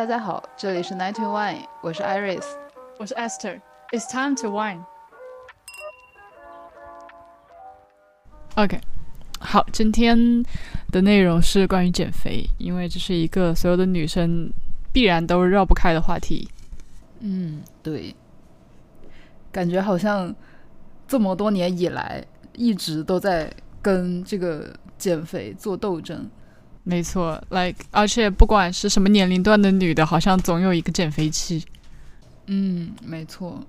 [0.00, 2.46] 大家好，这里是 Night to Wine，我是 Iris，
[2.98, 3.60] 我是 Esther。
[3.92, 4.82] It's time to wine.
[8.54, 8.80] OK，
[9.38, 10.42] 好，今天
[10.90, 14.50] 的内容是关于减肥，因为这是一个所有的女生
[14.90, 16.48] 必然都绕不开的话题。
[17.18, 18.16] 嗯，对，
[19.52, 20.34] 感觉好像
[21.06, 22.24] 这么多年以来
[22.54, 26.26] 一直都在跟这个减肥做斗争。
[26.82, 31.64] 没错，like，而且不管是什么年龄段的女的，好像总有一个减肥期。
[32.46, 33.64] 嗯，没错。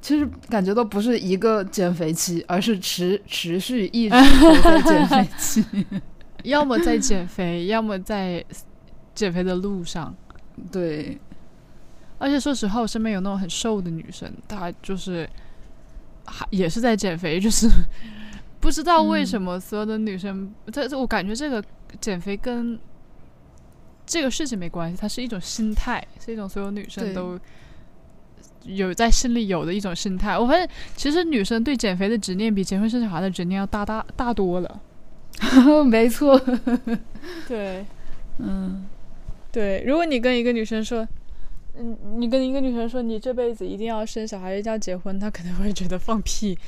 [0.00, 5.64] 其实感觉都不是一个减肥期，而是持持续一直都在减肥期，
[6.44, 8.44] 要么在减肥，要么在
[9.14, 10.14] 减肥的路上。
[10.70, 11.18] 对，
[12.18, 15.28] 而且说实话，我身边有那种很瘦的女生，她就是
[16.26, 17.66] 还也是在减肥，就是
[18.64, 21.62] 不知道为什么所有的女生，这这我感觉这个
[22.00, 22.78] 减肥跟
[24.06, 27.38] 这个事情没关系，它是一种心态，是一种所有女生都。
[28.64, 34.80] 有在心里有的一种心态，我发现其实女生对减肥的执念比结婚生小孩的执念要大大大多了。
[35.84, 36.40] 没错，
[37.46, 37.84] 对，
[38.38, 38.86] 嗯，
[39.52, 39.84] 对。
[39.86, 41.06] 如果你跟一个女生说，
[41.76, 46.58] 嗯，你跟一个女生说你这辈子一定要生小孩，一定要结婚，她可能会觉得放屁。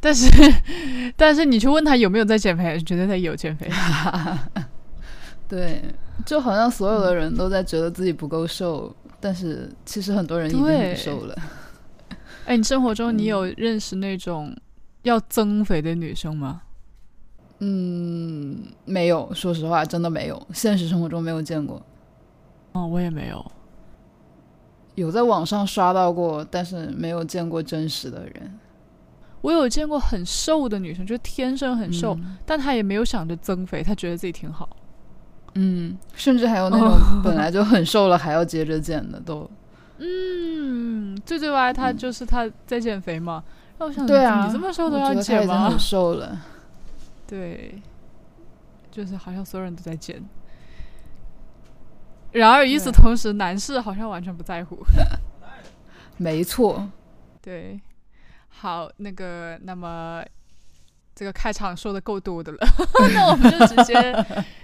[0.00, 0.30] 但是，
[1.16, 3.70] 但是你去问他有没有在减肥，绝对他有减肥。
[5.46, 5.82] 对，
[6.24, 8.94] 就好像所有的人都在觉得自己不够瘦。
[9.22, 11.36] 但是其实很多人已经很瘦了。
[12.46, 14.56] 哎，你生活中你有认识那种
[15.02, 16.62] 要增肥的女生吗？
[17.58, 21.82] 嗯，没有，说实话，真的没有，现实生活中没有见过。
[22.72, 23.52] 哦，我也没有，
[24.94, 28.58] 有在网上刷到过，但是没有见过真实的人。
[29.42, 34.68] 我有见过很瘦的女生，就天生很瘦，但她也没有想着增肥，她觉得自己挺好。
[35.54, 39.50] 嗯，甚至还有那种本来就很瘦了还要接着减的都。
[39.98, 43.42] 嗯，最最歪她就是她在减肥嘛。
[43.78, 45.70] 那我想，对啊，你这么瘦都要减吗？
[45.70, 46.38] 很瘦了。
[47.26, 47.80] 对，
[48.90, 50.22] 就是好像所有人都在减。
[52.32, 54.78] 然而与此同时，男士好像完全不在乎。
[56.18, 56.88] 没错。
[57.40, 57.80] 对。
[58.50, 60.22] 好，那个，那么
[61.14, 62.58] 这个开场说的够多的了，
[63.14, 63.94] 那我们就直接。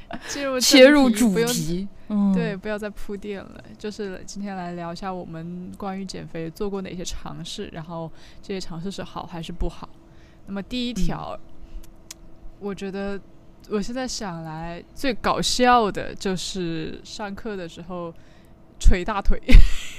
[0.29, 1.89] 进入切入主题，
[2.33, 3.61] 对，不要再铺垫了。
[3.77, 8.11] 就是今天来聊一下我们关于减肥做过哪些尝试，然后
[8.41, 9.89] 这些尝试是好还是不好。
[10.47, 11.37] 那么第一条，
[12.61, 13.21] 我觉得
[13.69, 18.15] 我现在想来最搞笑的就是上课的时候
[18.79, 19.43] 捶大腿。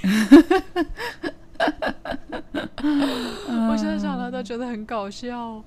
[3.69, 5.61] 我现在想来都觉得很搞笑，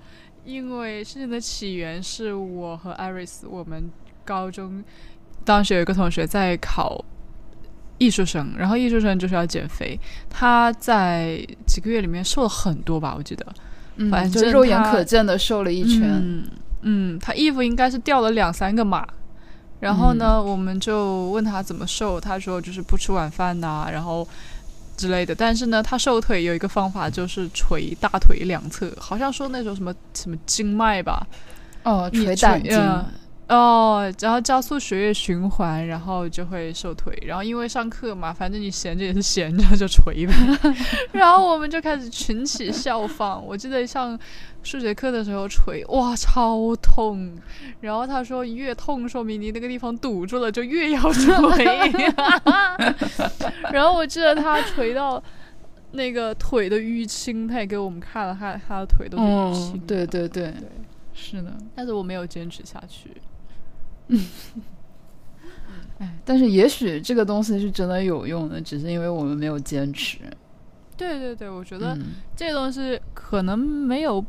[0.44, 3.90] 因为事情的起源是我和艾瑞斯我们。
[4.22, 4.84] 高中
[5.44, 7.04] 当时有一个同学在考
[7.98, 9.98] 艺术生，然后艺术生就是要减肥。
[10.28, 13.44] 他在几个月里面瘦了很多吧，我记得，
[14.08, 16.44] 反正就肉眼可见的瘦了一圈。
[16.82, 19.04] 嗯，他衣服应该是掉了两三个码。
[19.80, 24.26] 然后呢，我们就问他怎么瘦，他说就是不吃晚饭呐，然后
[25.00, 25.34] 之类的。
[25.34, 31.26] 但是呢，他瘦腿有一个方法，就是捶大腿两侧，好像说那种什么什么经脉吧。
[31.84, 32.78] 哦，捶胆经。
[33.50, 37.12] 哦，然后加速血液循环，然后就会瘦腿。
[37.26, 40.32] 然后因为上课嘛，反正你闲着也是闲着，就捶呗。
[41.10, 43.44] 然后我们就开始群起效仿。
[43.44, 44.16] 我记得上
[44.62, 47.36] 数学课的时候捶，哇，超痛。
[47.80, 51.34] 然后他说越痛说明你那个地方堵住了，就越要捶。
[53.72, 55.20] 然后我记得他捶到
[55.90, 59.78] 那个腿的淤青，他也给我们看了，他他的腿都是淤青。
[59.80, 60.54] 对对对，
[61.12, 61.52] 是的。
[61.74, 63.10] 但是我没有坚持下去。
[64.10, 64.20] 嗯，
[65.98, 70.18] 哎，但是也许这个东西是真的有用的，只是因为我们没有坚持。
[70.96, 71.96] 对对对，我觉得
[72.36, 74.22] 这个东西可能没有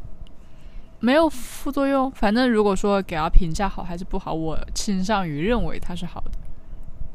[1.01, 2.09] 没有副作用。
[2.11, 6.31] 反正如果说给他评价好还是不好，我倾向于认为它是好的。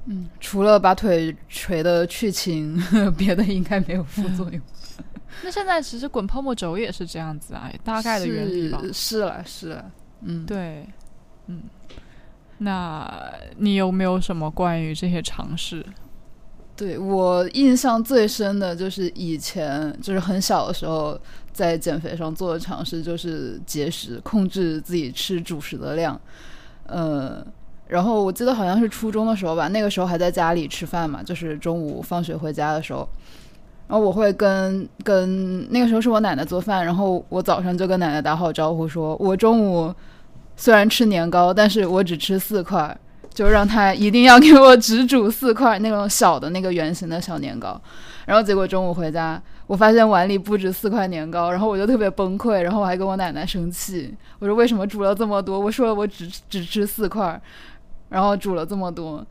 [0.08, 2.79] 嗯，除了把腿捶的去青，
[3.17, 4.61] 别的应该没有副作用。
[5.43, 8.81] 那现在其实滚泡沫轴也是这样子啊，大概的原理吧。
[8.93, 10.87] 是了，是了，嗯，对，
[11.46, 11.62] 嗯。
[12.58, 15.85] 那你有没有什么关于这些尝试？
[16.75, 21.19] 对我印象最深的就是以前就是很小的时候
[21.53, 26.20] 在减肥上做的尝试，就是节食，控制自己吃主食的量。
[26.87, 27.43] 呃，
[27.88, 33.08] 然后我记得好像是初中的时候吧，那个时候还在家里吃饭嘛，就是中午放学回家的时候，
[33.88, 39.94] 然后我会跟跟那个时候是我奶奶做饭，然后我早上就跟奶奶打好招呼，说我中午。
[40.56, 42.97] 虽然吃年糕，但是我只吃四块，
[43.32, 47.81] 就让他一定要给我只煮四块那种小的那个圆形的小年糕。
[48.25, 55.61] 然后结果中午回家，我发现碗里不止四块年糕，然后我就特别崩溃，然后我还跟我奶奶生气，我说为什么煮了这么多？
[55.61, 57.41] 我说我只只吃四块，
[58.08, 59.25] 然后煮了这么多，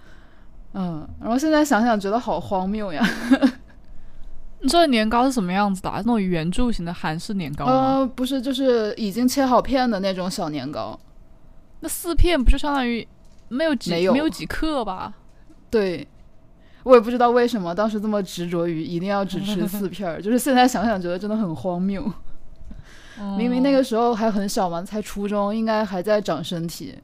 [0.73, 3.05] 嗯，然后现在想想觉得好荒谬呀。
[4.61, 5.91] 你这年糕是什么样子的？
[5.97, 7.71] 那种圆柱形的韩式年糕吗？
[7.71, 10.97] 呃，不是，就是已经切好片的那种小年糕。
[11.85, 13.07] 那四片不就相当于
[13.49, 15.13] 没有几没有没有几克吧？
[15.69, 16.07] 对，
[16.81, 22.03] 我也不知道为什么当时这么执着于一定要只吃 四片儿，就是现在想想觉得真的很荒谬。
[23.37, 26.97] 明明那个时候还很小嘛，才初中，应该还在长身体，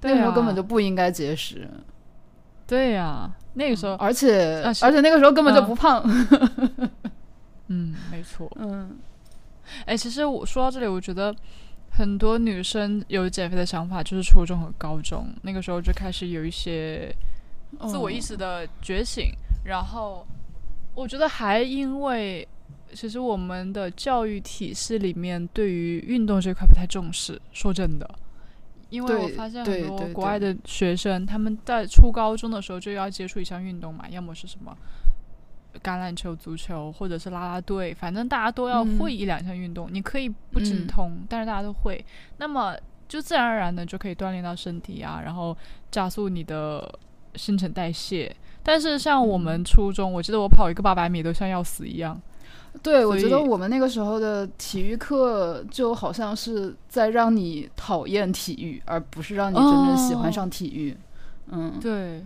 [0.00, 1.68] 那时候根本就不应该节食，
[2.66, 6.02] 对呀、那个时候，而且、啊而且那个时候根本就嗯不胖。
[7.68, 8.50] 嗯，没错。
[8.56, 8.96] 嗯
[9.84, 11.34] 哎，其实我说到这里，我觉得
[11.94, 17.14] 很多女生有减肥的想法，就是初中和高中那个时候就开始有一些
[17.86, 19.30] 自我意识的觉醒，
[19.64, 20.26] 然后
[20.94, 22.46] 我觉得还因为
[22.94, 28.08] 其实我们的教育体系里面对于运动这块不太重视，说真的。
[28.88, 34.76] 因为我发现很多国外的学生，他们在初高中的时候就要接触一项运动嘛，要么是什么
[35.82, 39.88] 橄榄球、足球，或者是啦啦队，反正大家都要嗯会一两项运动。
[39.90, 42.04] 你可以不精嗯通，但是大家都会，
[42.38, 42.76] 那么
[43.08, 45.56] 就自然而然的就可以锻炼到身体啊，然后
[45.90, 46.98] 加速你的
[47.34, 48.34] 新陈代谢。
[48.62, 52.20] 但是像我嗯们初中，我记得我跑一个八百米都像要死一样。
[52.82, 60.96] 对，我觉得我们那个时候的体育课就好像是在让你讨厌体育，而不是让你真正喜欢哦上体育。
[61.48, 62.24] 嗯，对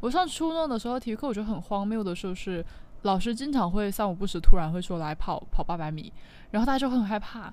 [0.00, 2.62] 我上初中的时候，体育课我觉得很荒谬的就是，
[3.06, 6.12] 老师经常会三五不时突然会说来跑跑八百米，
[6.50, 7.52] 然后大家就很害怕，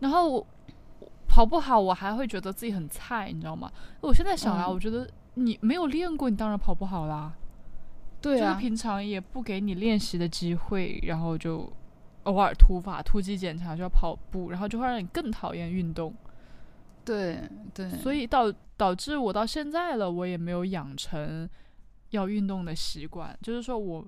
[0.00, 0.46] 然后我
[1.28, 3.70] 跑不好，我还会觉得自己很菜，你知道吗？
[4.00, 7.32] 我现在想啊，嗯我觉得你没有练过，你当然跑不好啦。
[8.20, 11.70] 对啊，就是平常也不给你练习的机会，然后就
[12.22, 16.14] 偶尔突发突击检查就要跑步，然后就会让你更讨厌运动。
[17.04, 17.38] 对
[17.74, 21.46] 对，所以导导致我到现在了，我也没有养成
[22.10, 23.36] 要运动的习惯。
[23.42, 24.02] 就是说我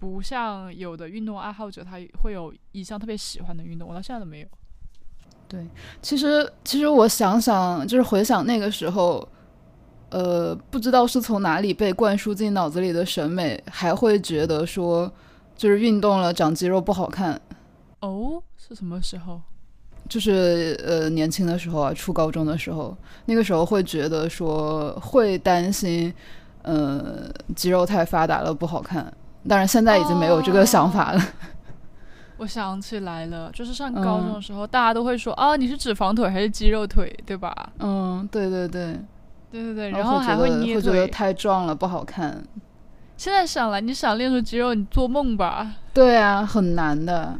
[0.00, 4.46] 不像有的运动爱好者，他会有一项特别喜欢的运动，我到现在都没有。
[5.46, 5.66] 对
[6.00, 9.28] 其实，其实我想想，就是回想那个时候，
[10.08, 15.12] 呃，不知道是从哪里被灌输进脑子里的审美，还会觉得说，
[15.54, 17.38] 就是运动了长肌肉不好看。
[18.00, 19.42] 哦，是什么时候？
[20.08, 22.96] 就是呃，年轻的时候啊，初高中的时候，
[23.26, 26.12] 那个时候会觉得说会担心，
[26.62, 29.12] 呃，肌肉太发达了不好看。
[29.48, 31.22] 当然，现在已经没有这个想法了。
[32.38, 37.54] 我想起来了，就是上高中的时候，大家都会说啊，你是脂肪腿还是肌肉腿，对吧？
[37.78, 38.98] 嗯，对对对，
[39.50, 41.06] 对对对，然然后还会觉得捏会觉得。
[41.08, 42.42] 太壮了不好看。
[43.18, 45.74] 现在想来，你想练出肌肉，你做梦吧？
[45.92, 47.36] 对啊，很难的。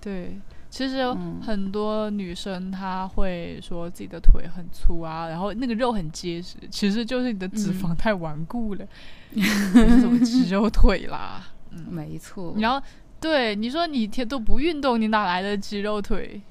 [0.00, 0.36] 对，
[0.74, 8.84] 其实嗯很多女生她会说自己的腿很粗啊，然后那个肉很结实，其实就是你的脂嗯肪太顽固了，
[9.30, 11.46] 不是什么肌肉腿啦。
[11.70, 12.56] 嗯没错。
[12.58, 12.84] 然后
[13.20, 16.42] 对你说你天都不运动，你哪来的肌肉腿？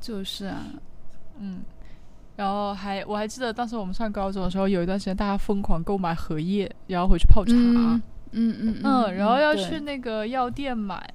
[0.00, 0.66] 就是啊，
[1.38, 1.62] 嗯。
[2.34, 7.52] 然后还我还记得当时我们上高中的时候，有一段时间大家疯狂购买荷叶，然后回去泡茶。
[7.54, 8.02] 嗯
[8.32, 11.08] 嗯嗯嗯，然后要去那个药店买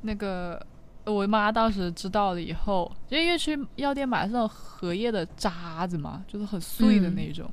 [0.00, 0.60] 那个。
[1.04, 7.50] 我妈当时知道了以后，就因为去药店买是那种荷叶的渣子嘛，就是很碎的嗯那种。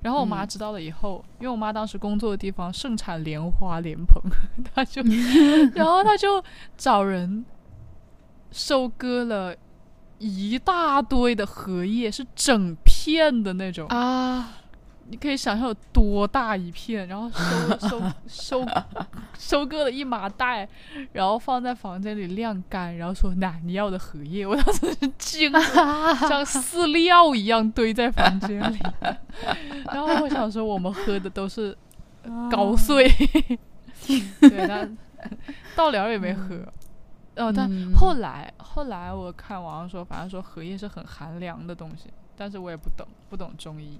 [0.00, 4.22] 然后我妈嗯知道了以后，因为我妈当时工作的地方盛产莲花莲蓬，
[4.74, 5.02] 她就，
[5.74, 6.42] 然后她就
[6.76, 7.44] 找人
[8.52, 9.54] 收割了
[10.18, 13.86] 一大堆的荷叶，是整片的那种。
[13.88, 14.57] 啊，
[15.10, 17.98] 你可以想象有多大一片，然后收
[18.28, 18.66] 收收
[19.38, 20.68] 收割了一麻袋，
[21.12, 25.60] 然后放在房间里晾干，然后说：“那你要的荷叶。”我当时是惊了，
[26.28, 28.78] 像饲料一样堆在房间里。
[29.92, 31.76] 然后我想说，我们喝的都是
[32.50, 33.08] 高碎，
[34.40, 34.96] 对，但
[35.74, 36.56] 到了也没喝。
[37.36, 43.98] 哦，但嗯后来后来我看网上说，反正说荷叶是很寒凉的东西，但是我也不懂，不懂中医。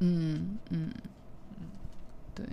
[0.00, 0.90] 嗯嗯
[1.50, 1.66] 嗯
[2.34, 2.46] 对。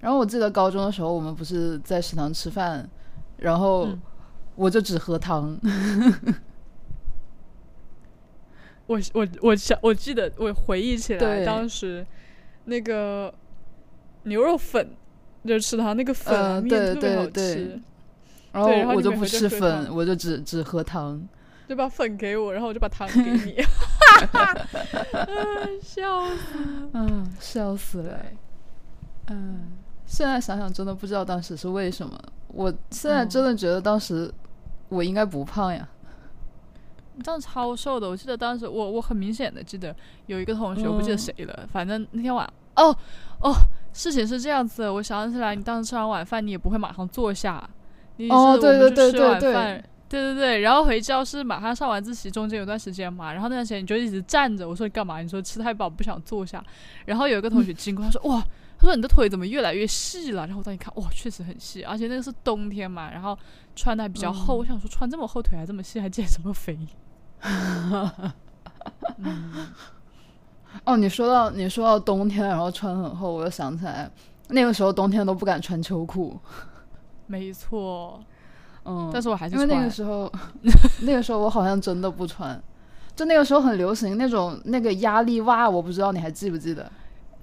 [0.00, 2.88] 然后我记得高中的时候，我们不是在食堂吃饭，
[3.36, 4.00] 然后嗯
[4.56, 5.58] 我就只喝汤。
[8.86, 12.04] 我我我想我记得我回忆起来，对当时
[12.64, 13.32] 那个
[14.24, 14.90] 牛肉粉，
[15.44, 17.80] 就是食堂那个粉面对特别好对对吃，
[18.52, 21.22] 然后我就不吃粉，汤我就只只喝汤。
[21.68, 23.62] 就把粉给我，然后我就把汤 给你。
[25.82, 26.58] 笑死！
[26.92, 28.18] 嗯，笑死了。
[29.28, 29.72] 嗯，
[30.06, 32.18] 现在想想真的不知道当时是为什么。
[32.48, 34.32] 我现在真的觉得当时
[34.88, 35.88] 我应该不胖呀。
[37.22, 39.94] 当时超瘦的，我记得当时我我很明显的记得
[40.26, 42.96] 有一个同学，我不记得谁了，反正那天晚哦
[43.40, 43.54] 哦，
[43.92, 47.68] 事情是这样子，我想起来，你当时吃完晚饭，你也不会马上坐下，
[48.30, 55.20] 哦对对对对对饭，对对对，然后回教室马上上晚自习，中间有段时间嘛，然后那段时间你就一直站着，我说你干嘛？
[55.20, 56.62] 你说吃太饱不想坐下，
[57.06, 58.42] 然后有一个同学经过，他说哇，
[58.76, 60.44] 他说你的腿怎么越来越细了？
[60.48, 63.38] 然后我当时看，哇，确实很细，而且那个是冬天嘛，然后
[63.76, 66.76] 穿的还比较厚，嗯我想说穿这么厚腿还这么细，还减什么肥？
[67.42, 68.10] 嗯，
[70.84, 74.10] 哦，你说到你说到冬天，然后穿很厚，我又想起来，
[74.48, 76.36] 那个时候冬天都不敢穿秋裤。
[77.26, 78.20] 没错，
[78.90, 80.30] 嗯，但是我还是因为那个时候，
[81.02, 82.60] 那个时候我好像真的不穿。
[83.14, 86.90] 就那个时候很流行那种那个压力袜，我不知道你还记不记得？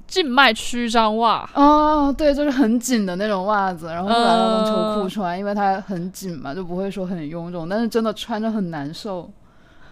[0.08, 1.48] 静脉曲张袜。
[1.54, 9.30] 哦，对，就是很紧的那种袜子，然后把它当秋裤嗯穿，因为它很紧嘛，就不会说很臃肿，但是真的穿着很难受，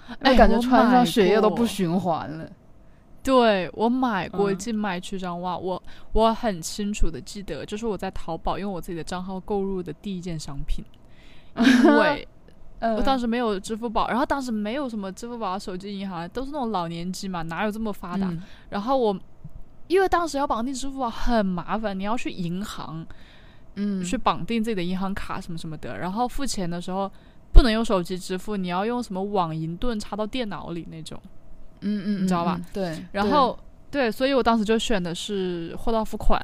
[0.09, 2.50] 因哎感觉穿上血液都不循环了。
[3.21, 5.81] 对我买过嗯静脉曲张袜，我
[6.13, 10.85] 我很清楚的记得，就是我在淘宝用我自己的账号购入的第一件商品，
[11.57, 12.27] 因为
[12.79, 18.27] 呃我当时没有支付宝，然后当时没有什么支付宝、手机银行，都是那种老年机嘛，哪有这么发达？
[18.27, 19.17] 嗯然后我
[19.88, 23.05] 因为当时要绑定支付宝很麻烦，你要去银行
[23.75, 27.09] 嗯去绑定自己的银行卡什么什么的，然后付钱的时候
[27.53, 31.19] 不能用手机支付，你要用什么网银盾插到电脑里那种。
[31.81, 32.65] 嗯嗯，你知道吧嗯？
[32.74, 33.57] 对，然后
[33.91, 36.43] 对，所以我当时就选的是货到付款。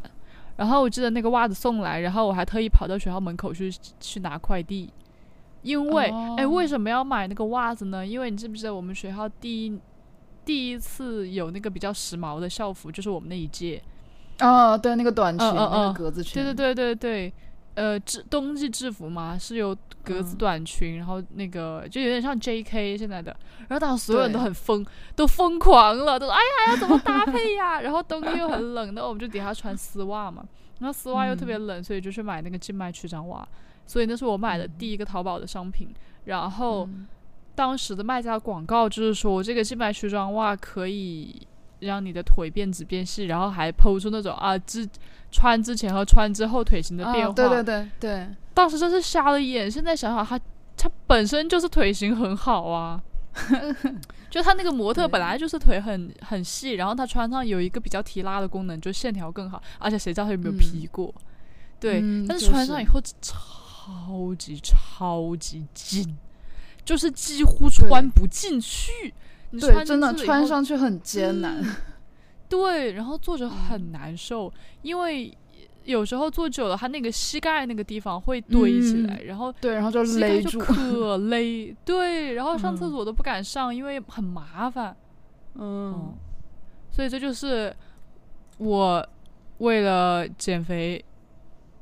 [0.57, 4.87] 然后我记得那个袜子送来，然后我还特意跑到学校门口去去拿快递，
[5.61, 6.05] 因为
[6.37, 8.05] 哎、哦为什么要买那个袜子呢？
[8.05, 9.79] 因为你记不记得我们学校第一
[10.43, 13.81] 第一次有那个比较时髦的校服，就是我们那一届。
[14.37, 17.33] 对哦，对，那个短裙，嗯嗯那个嗯格子裙，对对对对对，
[17.75, 22.97] 呃，制冬季制服嘛，是有格子嗯短裙，然后那个就有点像 J.K.
[22.97, 23.35] 现在的，
[23.67, 24.83] 然后当时所有人都很疯，
[25.15, 27.79] 都疯狂了，都说哎呀要怎么搭配呀？
[27.85, 30.43] 然后冬天又很冷，那我们就底下穿丝袜嘛，
[30.79, 33.47] 然后丝袜又特别冷，所以就去买那个静脉曲张袜，
[33.85, 35.89] 所以那是我买的第一个淘宝的商品，
[36.25, 36.85] 然后。
[36.85, 37.07] 嗯
[37.53, 41.45] 当时的卖家广告就是说，这个静脉曲张袜可以
[41.81, 44.87] 让你的腿变直变细，然后还剖出那种啊之
[45.29, 47.29] 穿之前和穿之后腿型的变化。
[47.29, 49.69] 啊，对对对对，当时真是瞎了眼。
[49.69, 50.39] 现在想想，他
[50.77, 53.03] 他本身就是腿型很好啊，
[54.31, 61.13] 就他那个模特本来就是腿很很细，然后他穿上有一个比较提拉的功能，就线条更好，而且谁知道他有没有嗯 P 过？
[61.81, 62.99] 对，嗯但是就是穿上以后
[63.81, 66.15] 超级超级紧，
[66.85, 69.13] 就是几乎穿不进去。
[69.49, 71.63] 你对，穿真的穿上去很艰难。
[72.47, 75.35] 对，然后坐着嗯很难受，因为
[75.83, 80.59] 有时候坐久了，它那个膝盖那个地方会堆起来，嗯然后对，然后就勒住。
[80.59, 81.75] 可勒。
[81.83, 84.95] 对，然后上厕嗯所都不敢上，因为很麻烦。
[85.55, 86.13] 嗯，
[86.91, 87.75] 所以这就是
[88.57, 89.05] 我
[89.57, 91.03] 为了减肥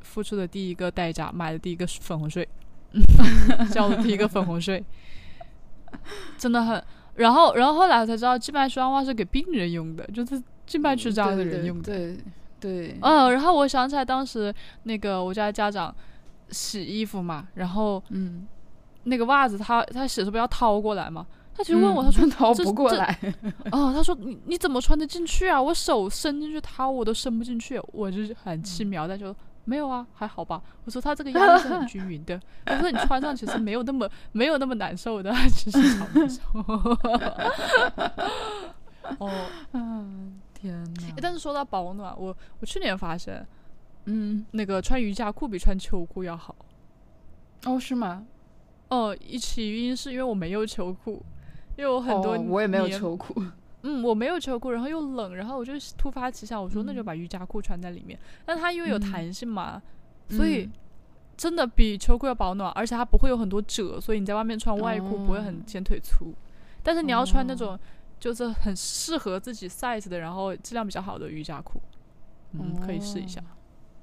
[0.09, 2.47] 付出的第一个代价，买的第一个粉红税，
[3.71, 4.83] 交的第一个粉红税，
[6.37, 6.83] 真的很。
[7.15, 11.83] 然后，然后后来我才知道，静脉曲张袜是给病人用的，就是静脉曲张的人用的。
[11.83, 12.17] 对
[12.59, 15.93] 对，嗯，然后我想起来，当时那个我家家长
[16.49, 18.47] 洗衣服嘛，然后嗯，
[19.03, 23.17] 那个袜子他他洗的时候不要掏过来嘛，他其实问我，嗯他说掏不过来。
[23.71, 25.61] 哦，他说你你怎么穿得进去啊？
[25.61, 29.35] 我手伸进去掏我都伸不进去，我就是很轻描淡写说
[29.69, 30.59] 没有啊，还好吧。
[30.83, 36.41] 我说他这个压力是很均匀的，我说你穿上其实没有那么没有那么难受的，其实超难受。
[39.19, 39.29] 哦，
[39.73, 41.13] 嗯，天哪诶！
[41.21, 43.45] 但是说到保暖，我我去年发现
[44.05, 46.55] 嗯，那个穿瑜伽裤比穿秋裤要好。
[47.65, 48.25] 哦，是吗？
[48.89, 51.23] 哦，一起因是因为我没有秋裤，
[51.77, 52.89] 因为我很多、哦我也没有。
[52.89, 53.39] 秋裤。
[53.83, 57.05] 嗯，我没有秋裤，然后又冷，然后我就突发奇想，我说那就嗯。
[57.05, 58.19] 把瑜伽裤穿在里面。
[58.45, 59.01] 但它因为有嗯。
[59.01, 59.81] 弹性嘛，
[60.29, 60.71] 所以嗯。
[61.37, 65.41] 真的比秋裤要保暖，而且它不会有很多褶，所以你在外面穿外裤不会哦。
[65.41, 66.33] 很显腿粗。
[66.83, 67.55] 但是你要穿那哦。
[67.55, 67.79] 种
[68.19, 71.81] 就是很适合自己 size 的，然后质量比较好的瑜伽裤，
[72.51, 73.41] 嗯，可以试一下。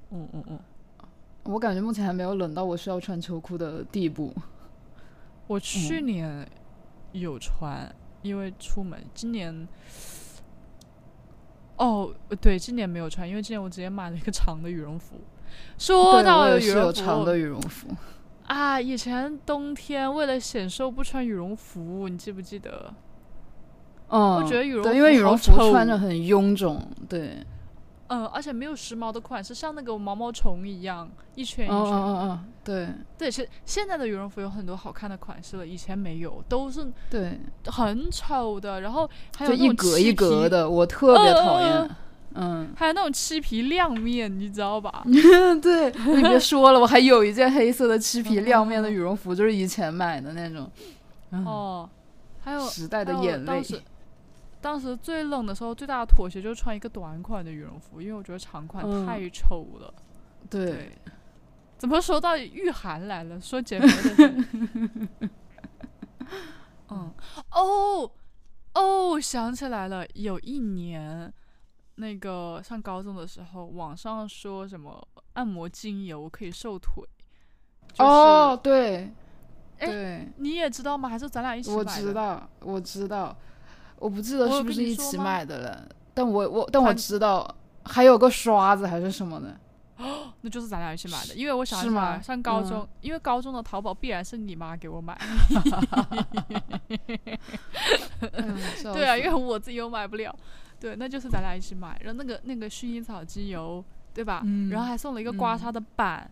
[0.09, 0.59] 嗯嗯嗯，
[1.43, 4.33] 我感觉目前还没有冷到我需要穿秋裤的地步。
[5.45, 6.05] 我去嗯。
[6.07, 6.49] 年
[7.11, 7.87] 有穿，
[8.21, 9.67] 因为出门，今年。
[11.77, 15.15] 哦，对，今年没有穿，因为今年我直接买了一个长的羽绒服。
[15.77, 17.87] 说，到羽绒服有长的羽绒服。
[18.47, 22.91] 啊，以前冬天为了显瘦不穿羽绒服，你记不记得？
[24.09, 27.45] 嗯，我觉得羽绒服，因为羽绒服穿着很臃肿，对，
[28.07, 31.93] 嗯，而且没有时髦的款式，像那个毛毛虫一样一圈一嗯圈。
[31.93, 32.87] 嗯嗯嗯，对
[33.17, 38.81] 对，其实现在的羽绒服有很多好看的款式了，以前没有，都是对，很丑的。
[38.81, 41.95] 然后还有一格一格，的，我特别讨嗯厌。
[42.39, 45.03] 嗯，还有那种漆皮亮面，你知道吧？
[45.61, 50.69] 对，你别说了，我还有一件黑色的漆皮亮面的嗯羽绒服，就是以前买的那种。
[51.31, 51.89] 嗯，哦，
[52.39, 53.63] 还有时代的眼泪。
[54.61, 59.93] 当时最冷的时候，最大的妥协就是穿一个短款的羽绒服，因为我觉得长款嗯太丑了。
[60.49, 60.97] 对，
[61.77, 63.39] 怎么说到御寒来了？
[63.39, 65.29] 说减肥的事。
[66.89, 67.13] 嗯，
[67.51, 68.09] 哦
[68.73, 71.31] 哦，想起来了，有一年，
[71.95, 77.03] 那个上高中的时候，网上说什么按摩精油可以瘦腿。
[77.93, 79.11] 就是、哦，对，
[79.79, 81.09] 哎对，你也知道吗？
[81.09, 81.83] 还是咱俩一起买我？
[81.83, 83.35] 知道，我知道，
[83.99, 87.47] 我不记得是不是一起买的了，但我我但我知道
[87.83, 89.57] 还有个刷子还是什么的。
[89.97, 95.17] 哦那就是咱俩一起买的，因为我想是起来上高中，嗯因为高中的淘宝必然是你妈给我买，
[98.33, 100.35] 嗯笑 对啊，因为我自己又买不了，
[100.79, 104.41] 对，那就是咱俩一起买，然后那个那个薰衣草精油，对吧？
[104.45, 106.29] 嗯然后还送了一个刮嗯痧的板，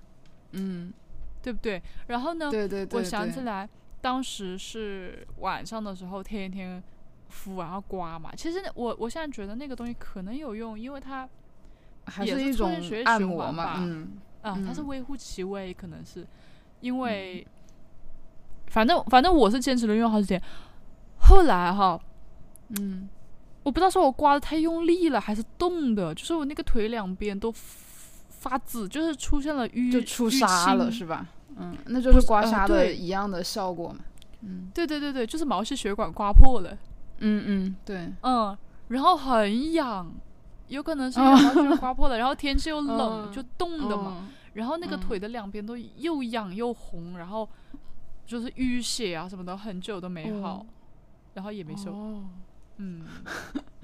[0.52, 0.94] 嗯，
[1.42, 1.82] 对不对？
[2.08, 3.68] 然后呢，对对对，我想起来，
[4.00, 6.82] 当时是晚上的时候，天天
[7.36, 8.32] 敷然后刮嘛。
[8.36, 11.28] 其实我我现在觉得那个东西可能有用，因为它
[12.06, 12.72] 还也是是一种
[13.04, 16.26] 按循摩嘛，嗯啊，它是嗯微乎其微，可能是
[16.80, 17.46] 因为，
[18.68, 20.42] 反正反正我是坚持了用好几天。
[21.20, 22.00] 后来哈，
[22.80, 23.10] 嗯，
[23.64, 27.52] 我不知道是我刮的太用力了，还是冻的，就是我那个腿两边都
[28.30, 31.28] 发紫，就是出现了淤，就出痧了是吧？
[31.58, 34.00] 嗯，那就是刮呃痧的对一样的效果嘛。
[34.42, 36.78] 嗯对对对对，就是毛细血管刮破了，
[37.20, 38.58] 嗯嗯，对，嗯，
[38.90, 40.12] 然后很痒，
[40.68, 41.20] 有可能是
[41.78, 45.00] 刮破了，然后天气又冷，嗯就冻的嘛，嗯然后那个嗯。
[45.00, 47.48] 腿的两边都又痒又红，然后
[48.26, 50.66] 就是淤血啊什么的，很久都没好，哦。
[51.34, 52.24] 然后也没瘦，哦。
[52.78, 53.06] 嗯，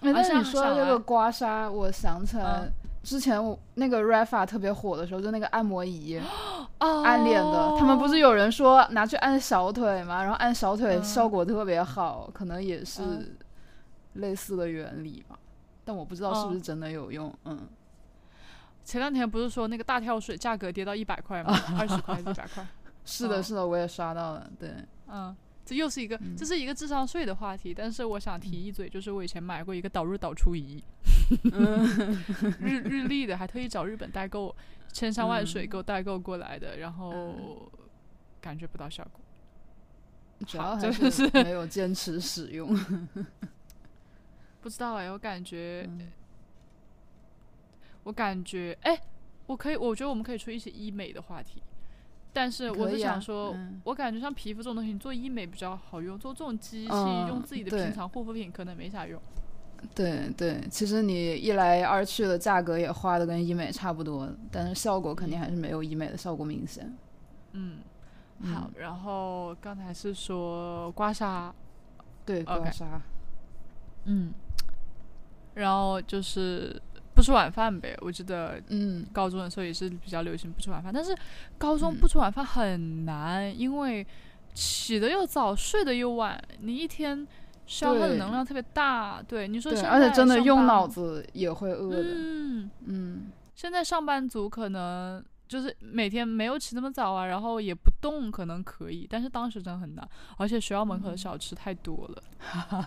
[0.00, 2.72] 哎，而但是想你说的这个刮痧，我想起来嗯
[3.06, 6.20] 之前我那个 Rafa 特别火的时候，就那个按摩仪。
[6.80, 7.02] 哦。
[7.04, 12.84] 按脸的，他们不是有人说拿去按小腿嘛，然后按小腿嗯效果特别好，可能也嗯。
[12.84, 13.36] 是
[14.14, 15.38] 类似的原理吧，
[15.84, 17.32] 但我不知道是不是真的有用。
[17.44, 17.68] 嗯，
[18.84, 21.56] 前两天不是说那个大跳水价格跌到一百块吗？
[21.78, 22.66] 二十块一百块，
[23.06, 23.42] 是的，哦。
[23.42, 24.74] 是的，我也刷到了，对，
[25.06, 25.36] 嗯。
[25.66, 30.80] 这又是一个，这是一个智商税的话题，但是我想提一嘴，就是我以前买过一个导入导出仪，
[32.62, 34.54] 日日立的，还特意找日本代购，
[34.92, 37.70] 千山万水给我代购过来的，然后
[38.40, 39.20] 感觉不到效果。
[40.46, 40.56] 主。
[40.56, 42.68] 要还就是是没有坚持使用。
[44.62, 46.12] 不知道哎，我感觉，嗯。
[48.04, 49.00] 我感觉，哎，
[49.46, 51.60] 我可以，我觉得我们可以出一些医美的话题，
[52.36, 59.18] 但是我是想说，嗯我感觉像皮肤这种东西，你做医美比较好用，做这种机器、嗯用自己的平常护肤品可能没啥用。
[59.94, 66.94] 对对，其实你一来二去的价格也花的跟医美差不多，但是效果肯定还是没有医美的效果明显。
[67.52, 67.78] 嗯，
[68.42, 71.50] 好，然后刚才是说刮痧，
[72.26, 72.84] 对，刮痧。
[74.04, 74.34] 嗯，
[75.54, 76.78] 然后就是
[77.16, 77.96] 不吃晚饭呗。
[78.02, 81.16] 我记得嗯，高中的时候也是比较流行不吃晚饭，但是
[81.56, 84.06] 高中嗯不吃晚饭很难，因为
[84.52, 87.26] 起的又早，睡得又晚，你一天
[87.66, 89.22] 消耗的能量特别大。
[89.26, 92.02] 对，你说而且真的用脑子也会饿的。
[92.02, 102.86] 嗯，嗯现在上班族可能就是每天没有起那么早啊，然后也不动，可能可以，但是当时真的很难，而且学校门口的小吃太多了，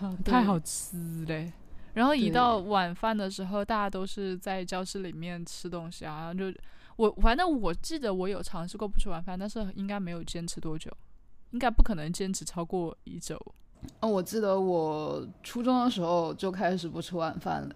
[0.24, 1.52] 太好吃嘞。
[2.00, 6.58] 然后一到晚饭的时候，大家都是在教室里面吃东西啊，然后就
[6.96, 10.90] 我反正我记得我有尝试过不吃晚饭，但是应该没有坚持多久，
[11.50, 13.38] 应该不可能坚持超过一周。
[14.00, 17.74] 哦，我记得我初中的时候就开始不吃晚饭了。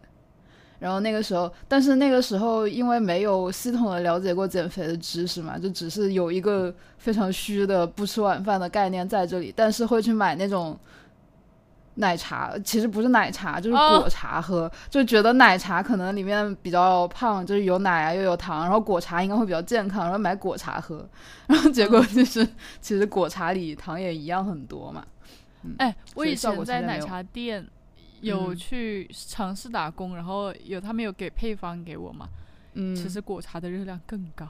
[0.78, 10.78] 然后那个时候，但是那个时候因为没有系统的了解过减肥的知识嘛，就只是有一个非常虚的不吃晚饭的概念在这里，但是会去买那种
[11.96, 14.00] 奶茶，其实不是奶茶，就是哦。
[14.00, 21.08] 果茶喝，就觉得奶茶可能里面比较胖，就是有奶啊又有糖，然后果茶应该会比较健康，然后买果茶喝，
[21.46, 22.44] 然后结果就是、
[22.80, 25.04] 其实果茶里糖也一样很多嘛。
[25.78, 27.66] 哎，我以前在奶茶店
[28.20, 28.56] 有嗯。
[28.56, 32.28] 去尝试打工，然后有他们有给配方给我嘛，
[32.74, 34.46] 嗯，其实果茶的热量更高，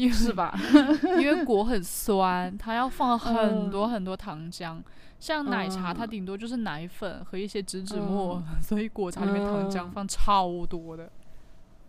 [0.00, 0.54] 因为是吧？
[1.20, 4.80] 因为 果很酸，它要放很嗯多很多糖浆。
[5.18, 11.04] 像奶茶，它嗯顶多就是奶粉和一些植脂末， 所以果茶里面糖浆嗯放超多的。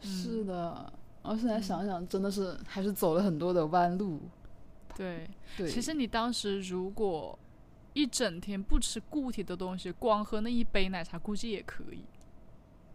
[0.03, 0.91] 嗯是的。
[1.23, 4.19] 我现在嗯想想，真的是还是走了很多的弯路。
[4.97, 7.37] 对，对，其实你当时如果
[7.93, 12.03] 一整天不吃固体的东西，光喝那一杯奶茶，估计也可以。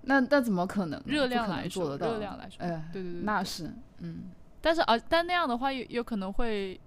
[0.02, 1.00] 那那怎么可能？
[1.07, 1.96] 热量来说。
[1.96, 4.24] 热量来说，哎，对对对，对那是，嗯
[4.66, 6.81] 但是啊，但那样的话有有可能会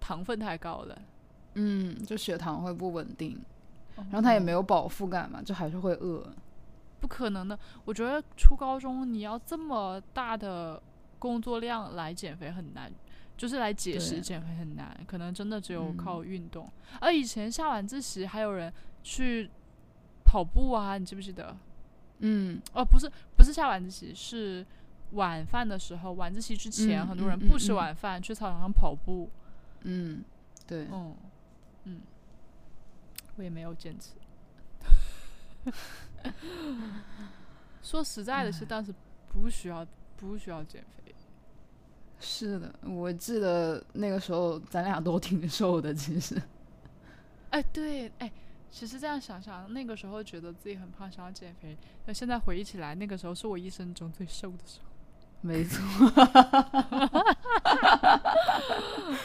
[0.00, 0.98] 糖分太高了，
[1.56, 3.38] 嗯，就血糖会不稳定，
[3.96, 6.26] 然然后它也没有饱腹感嘛，就还是会饿。
[7.00, 7.58] 不可能的。
[7.84, 10.82] 我觉得初高中你要这么大的
[11.18, 12.90] 工作量来减肥很难，
[13.36, 16.66] 就是来节食减肥很难，可能真的只有嗯靠运动。
[16.98, 19.50] 而以前下晚自习还有人去
[20.24, 21.54] 跑步啊，你记不记得？
[22.20, 24.64] 嗯哦，不是，不是下晚自习，是
[25.12, 29.30] 晚饭的时候，晚自习之前，嗯很多人嗯不吃嗯晚饭，去操场上跑步。
[29.82, 30.22] 嗯，
[30.66, 31.16] 对，嗯
[31.84, 32.00] 嗯，
[33.36, 34.12] 我也没有坚持。
[37.82, 38.92] 说实在的，是当时
[39.28, 41.14] 不需要不需要减肥。
[42.20, 46.40] 是的，我记得那个时候咱俩都挺瘦的，其实。
[47.50, 48.30] 哎，对，哎，
[48.70, 54.87] 其实这样想想，那个时候觉得自己很胖，想要减肥，那现在回忆起来，那个时候是我一生中最瘦的时候。
[55.40, 55.82] 没错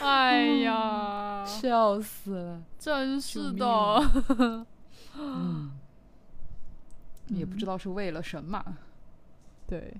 [0.00, 2.62] 哎呀，笑死了。
[2.78, 4.66] 真是的。
[7.28, 8.62] 也不知道是为了什么。
[9.66, 9.94] 对，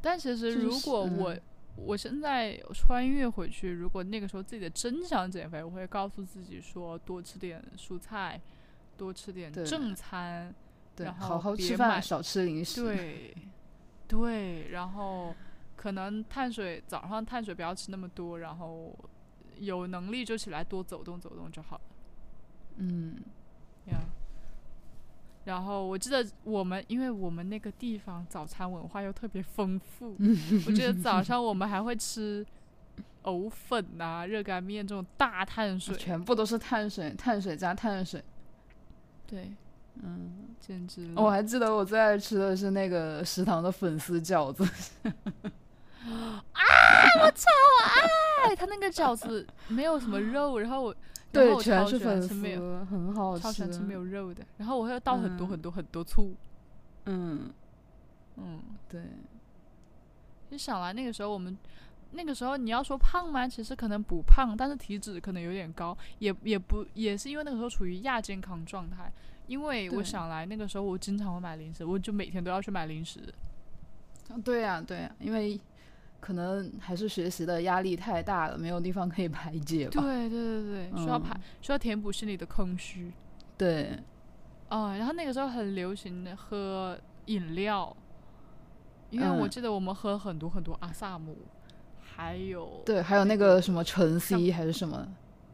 [0.00, 1.42] 但其实如果我、嗯
[1.74, 8.38] 我现在穿越回去，如果那个时候自己的真想减肥，我会告诉自己说多吃点蔬菜，
[8.94, 10.54] 多吃点正餐，
[10.94, 13.34] 对，然后好好吃饭，少吃零食。，对
[14.12, 15.34] 对，然后
[15.74, 18.94] 可能碳水早上碳水不要吃那么多，然后
[19.58, 21.82] 有能力就起来多走动走动就好了。
[22.76, 23.16] 嗯，
[23.86, 23.98] 呀。
[25.46, 30.14] 然后我记得我们，因为我们那个地方早餐文化又特别丰富，
[30.66, 32.46] 我记得早上我们还会吃
[33.22, 38.22] 藕粉啊、热干面这种大碳水，全部都是碳水，碳水加碳水。
[39.26, 39.50] 对，
[40.00, 41.10] 嗯，简直。
[41.16, 44.64] 我还记得我最爱吃的是那个食堂的粉丝饺子。
[46.52, 46.62] 啊！
[47.20, 47.48] 我超
[48.44, 50.94] 爱，他那个饺子没有什么肉，然后我
[51.30, 52.34] 对，我超全是粉丝，
[52.90, 53.42] 很好吃。
[53.42, 56.34] 超喜欢吃没有肉的，然后我会倒很多嗯很多很多醋，
[57.06, 57.50] 嗯，
[58.36, 58.60] 嗯。
[58.88, 59.02] 对，
[60.50, 61.56] 就想来那个时候我们。
[62.14, 63.48] 那个时候你要说胖吗？
[63.48, 69.10] 其实可能不胖，但是体脂可能有点高，也也不也是因为那个时候处于亚健康状态。
[69.52, 73.20] 因为我想来那个时候我经常会买零食，我就每天都要去买零食。
[74.42, 75.60] 对呀、对呀、因为
[76.20, 80.00] 可能还是学习的压力太大了，没有地方可以排解吧。
[80.00, 83.12] 对对对对，需要排，嗯需要填补心里的空虚。
[83.58, 83.98] 对，
[84.70, 87.94] 啊、然后那个时候很流行的喝饮料，
[89.10, 91.36] 因为我嗯记得我们喝很多很多阿萨姆，
[92.00, 95.06] 还有对，还有那个什么橙 C 还是什么，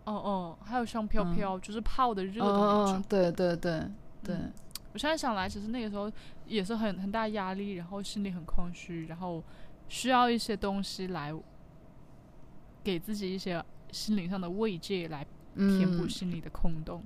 [0.08, 3.04] 哦哦，还有香飘嗯飘，就是泡的热嗯的那种。
[3.08, 3.82] 对对对
[4.24, 4.52] 对，嗯
[4.94, 6.10] 我现在想来，其实那个时候
[6.46, 9.42] 也是很很大压力，然后心里很空虚，然后
[9.88, 11.32] 需要一些东西来
[12.82, 17.02] 给自己一些心灵上的慰藉，来填补嗯心里的空洞。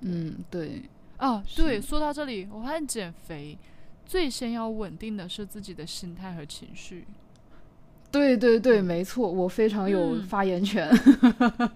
[0.00, 0.82] 嗯，对，
[1.16, 3.58] 啊，对，说到这里，我发现减肥
[4.04, 7.06] 最先要稳定的是自己的心态和情绪。
[8.16, 10.88] 对对对，没错，我非常有嗯发言权。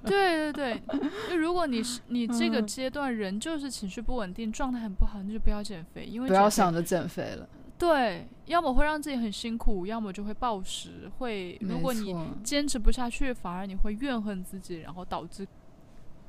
[0.04, 0.82] 对对对，
[1.28, 7.48] 就如果你是你这个嗯阶段人就是情绪不稳定，状态很不好，那就不要减肥，因为不要想着减肥了，
[7.78, 15.46] 对，要么会让自己很辛苦，要么就会暴食，会如果你坚持不下去，反而你会怨恨自己，然后导致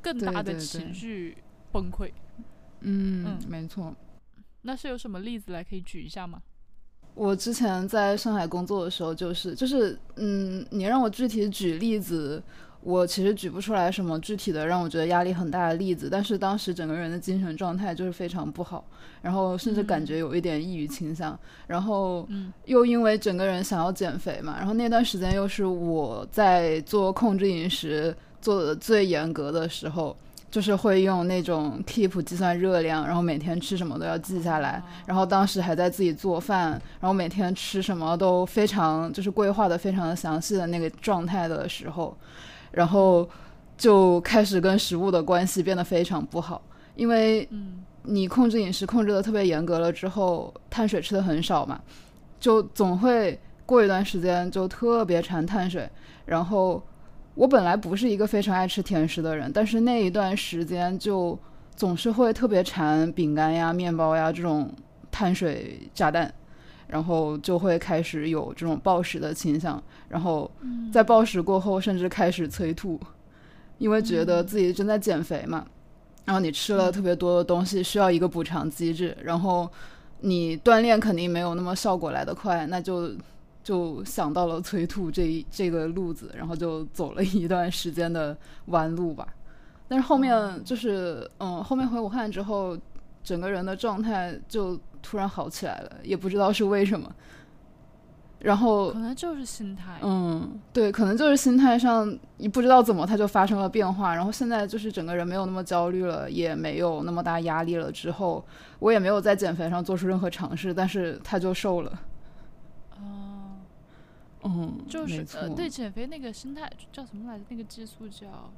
[0.01, 1.37] 更大的情绪
[1.71, 2.11] 崩溃。
[2.81, 3.95] 嗯嗯，没错。
[4.63, 6.41] 那是有什么例子来可以举一下吗？
[7.13, 12.41] 我之前在上海工作的时候，就是就是，嗯，你让我具体举例子，
[12.81, 16.07] 我其实举不出来什么具体的让我觉得压力很大的例子。
[16.09, 18.83] 但是当时整个人的精神状态就是非常不好，
[19.21, 30.15] 然后甚至感觉有一点抑郁倾向，然后嗯又因为整个人想要减肥嘛，然后那段时间又是我在做控制饮食做的最严格的时候。
[30.51, 42.15] 就是会用那种 Keep 计算热量，然后每天吃什么都要记下来，然后当时还在自己做饭，然后每天吃什么都非常就是规划的非常的详细的那个状态的时候，
[42.71, 43.27] 然后
[43.77, 46.61] 就开始跟食物的关系变得非常不好，
[46.95, 47.83] 因为嗯。
[48.03, 51.79] 你控制饮食控制的特别严格了之后，碳水吃的很少嘛，
[52.39, 55.87] 就总会过一段时间就特别馋碳水，
[56.25, 56.81] 然后
[57.35, 61.37] 我本来不是一个非常爱吃甜食的人，但是那一段时间就
[61.75, 64.69] 总是会特别馋饼干呀、面包呀这种
[65.09, 66.31] 碳水炸弹，
[66.87, 70.49] 然后就会开始有这种暴食的倾向，然后
[70.91, 72.99] 在暴食过后甚至开始催吐，
[73.77, 75.65] 因为觉得自己正在减肥嘛。
[76.25, 79.67] 然后你吃了特别多的东西，需要一个补偿机制，然后
[80.19, 83.09] 你锻炼肯定没有那么效果来得快，那就
[83.63, 89.27] 就想到了催吐这一这个路子，然后就走了一段时间的弯路吧。
[89.87, 92.77] 但是后面就是，嗯，后面回武汉之后，
[93.23, 97.13] 整个人的状态就突然好起来了，也不知道是为什么。
[98.39, 99.99] 然后可能就是心态。
[100.01, 107.91] 嗯，对，可能就是心态上，你不知道怎么它就发生了变化，然后现在就是整个人没有那么焦虑了，也没有那么大压力了。
[107.91, 108.43] 之后
[108.79, 111.91] 我也没有在减肥上做出任何尝试，但是他就瘦了。
[114.41, 117.45] 哦，嗯，就是呃，对减肥那个心态叫什么来着？
[117.49, 118.51] 那个激素叫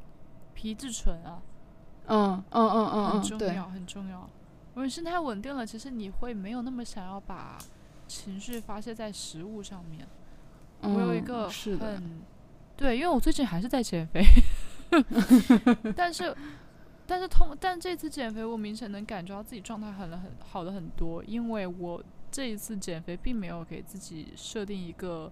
[0.54, 1.41] 皮质醇啊，
[2.08, 4.30] 嗯嗯嗯嗯嗯，对，很重要，很重要。
[4.76, 7.58] 如果心态稳定了，其实你会没有那么想要把
[8.08, 10.08] 情绪发泄在食物上面。
[10.82, 12.22] 我有一嗯个，很
[12.76, 14.22] 对，因为我最近还是在减肥，
[15.96, 16.36] 但是
[17.06, 25.32] 但是通但这次减肥，我明显能感觉到自己状态很很好的很多，因为我这一次减肥并没有给自己设定一个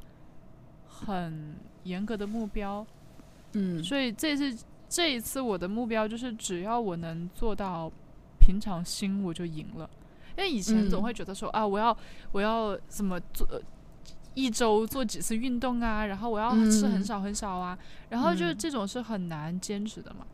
[1.06, 2.86] 很严格的目标，
[3.54, 4.56] 嗯所以这次
[4.88, 7.92] 这一次我的目标就是只要我能做到
[8.40, 9.90] 平常心，我就赢了。
[10.38, 11.96] 因为以前总嗯会觉得说、啊，我要
[12.32, 13.60] 我要怎么做，呃
[14.34, 17.78] 一周做几次运动啊，然后我要吃很嗯少很少啊，
[18.10, 20.26] 然后就这种是很难坚持的嘛。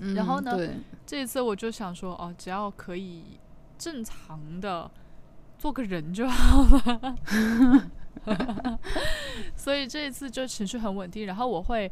[0.00, 0.58] 嗯然后呢，
[1.06, 3.22] 这一次我就想说，哦，只要可以
[3.78, 4.90] 正常的
[5.58, 7.16] 做个人就好了。
[9.56, 11.90] 所以这一次就情绪很稳定，然后我会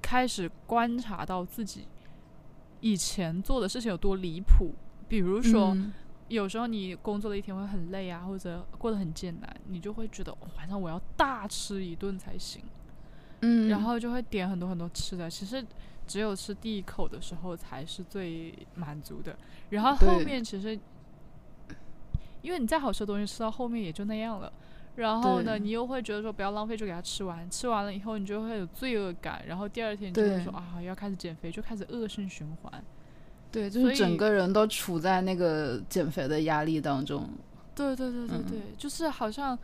[0.00, 1.86] 开始观察到自己
[2.80, 4.74] 以前做的事情有多离谱，
[5.08, 5.74] 比如说。
[5.74, 5.92] 嗯
[6.28, 12.62] 有时候你工作的一天会很累啊，或者过得很艰难，你就会觉得、哦晚上我要大吃一顿才行，
[13.40, 15.28] 嗯，然后就会点很多很多吃的。
[15.28, 15.62] 其实
[16.06, 19.36] 只有吃第一口的时候才是最满足的，
[19.68, 20.78] 然后后面其实
[22.40, 24.50] 因为你再好吃的东西吃到后面也就那样了。
[24.96, 27.48] 然后呢，你又会觉得说不要浪费，就给它吃完。
[27.50, 32.84] 吃完了以后，你就会有罪恶感，然后第二天你就会说啊，要开始减肥，就开始恶性循环。
[33.50, 37.28] 对，就是整个人都处在那个减肥的压力当中。
[37.74, 39.58] 对对对对嗯对，就是好像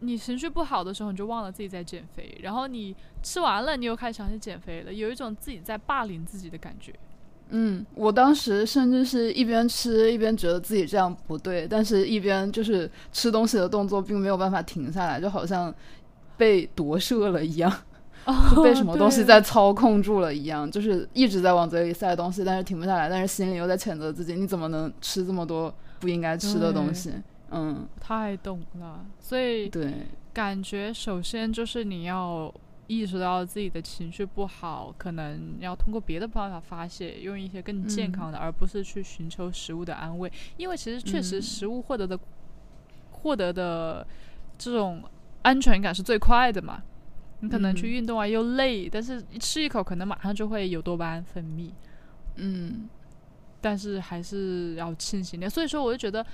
[0.00, 6.94] 你情绪不好的时候，你就忘了自己在减肥，然后你吃完了，你又开始想起减肥了，有一种自己在霸凌自己的感觉。
[7.54, 15.72] 嗯，我当时甚至是一边吃一边觉得自己这样不对，但是一边就是吃东西的动作并没有办法停下来，就好像
[16.36, 17.70] 被夺舍了一样，
[18.54, 27.12] 就被什么东西在操控住了一样，就是一直在往嘴里塞东西，但是停不下来，但是心里又在谴责自己，你怎么能吃这么多不应该吃的东西？
[27.50, 29.92] 嗯，太懂了，所以对，
[30.32, 32.50] 感觉首先就是你要
[32.88, 40.30] 意识到自己的情绪不好，可能要通过别的方法发泄，用一些更健嗯康的，而不是去寻求食物的安慰。
[40.56, 42.18] 因为其实确实嗯食物获得的、
[43.10, 44.06] 获得的
[44.58, 45.02] 这种
[45.42, 46.82] 安全感是最快的嘛。
[47.40, 51.70] 你可能去嗯运动啊又累，但是吃一口可能马上就会有多巴胺分泌，
[52.36, 52.88] 嗯
[53.60, 55.48] 但是还是要清醒点。
[55.48, 56.24] 所以说，我就觉得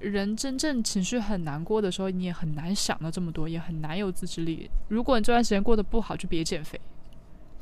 [0.00, 4.70] 人真正情绪很难过的时候，你也很难想到这么多，也很难有自制力。
[4.88, 6.80] 如果你这段时间过得不好，就别减肥。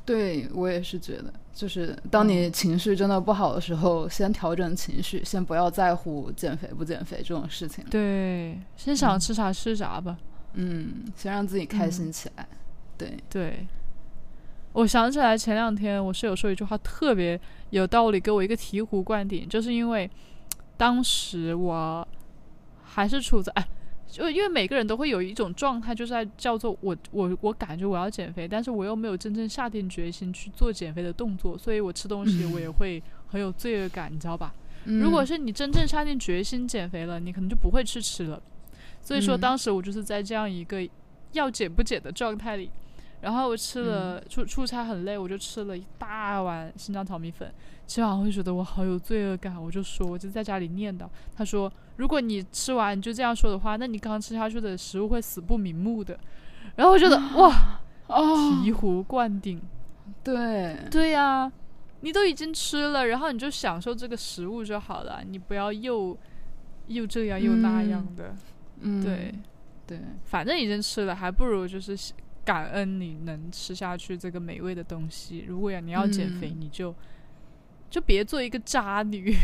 [0.04, 7.82] 对我也是觉得，就是当你情绪真的不好的时候，先调整情绪，先不要在乎减肥不减肥这种事情。
[7.88, 10.18] 对，先想吃啥吃啥吧。
[10.52, 12.46] 嗯，先让自己开心起来。
[12.98, 13.66] 对，对，
[14.74, 20.10] 我想起来前两天我室友说一句话特别有道理，给我一个醍醐灌顶，就是因为
[20.76, 22.06] 当时我
[22.94, 23.68] 还是处在哎。
[24.06, 34.54] 就因为每个人都会有一种状态，就是在叫做我我我感觉我要减肥，但是我又没有真正下定决心去做减肥的动作，所以我吃东西我也会很有罪恶感，你知道吧？
[34.84, 38.40] 如果嗯是你真正下定决心减肥了，你可能就不会去吃了。
[39.00, 40.86] 所以说，嗯当时我就是在这样一个
[41.32, 42.70] 要减不减的状态里，
[43.24, 47.50] 然后我吃了嗯出出差很累，我就吃了一大碗新疆炒米粉。
[47.86, 51.06] 吃完我会觉得我好有罪恶感，我就说，我就在家里念叨。
[51.34, 56.18] 他说，如果你吃完你就这样说的话，那你刚刚吃下去的食物会死不瞑目的。
[56.76, 59.58] 然后我觉得哇，哦，醍醐灌顶。
[60.22, 61.50] 对，对呀、
[62.00, 66.14] 你都已经吃了，然后你就享受这个食物就好了，你不要又
[66.88, 68.34] 又这样又那样的。
[68.80, 69.34] 嗯，对，
[69.86, 71.96] 对，反正已经吃了，还不如就是
[72.44, 75.44] 感恩你能吃下去这个美味的东西。
[75.48, 76.94] 如果呀你要减肥，嗯你就
[77.90, 79.34] 就别做一个渣女，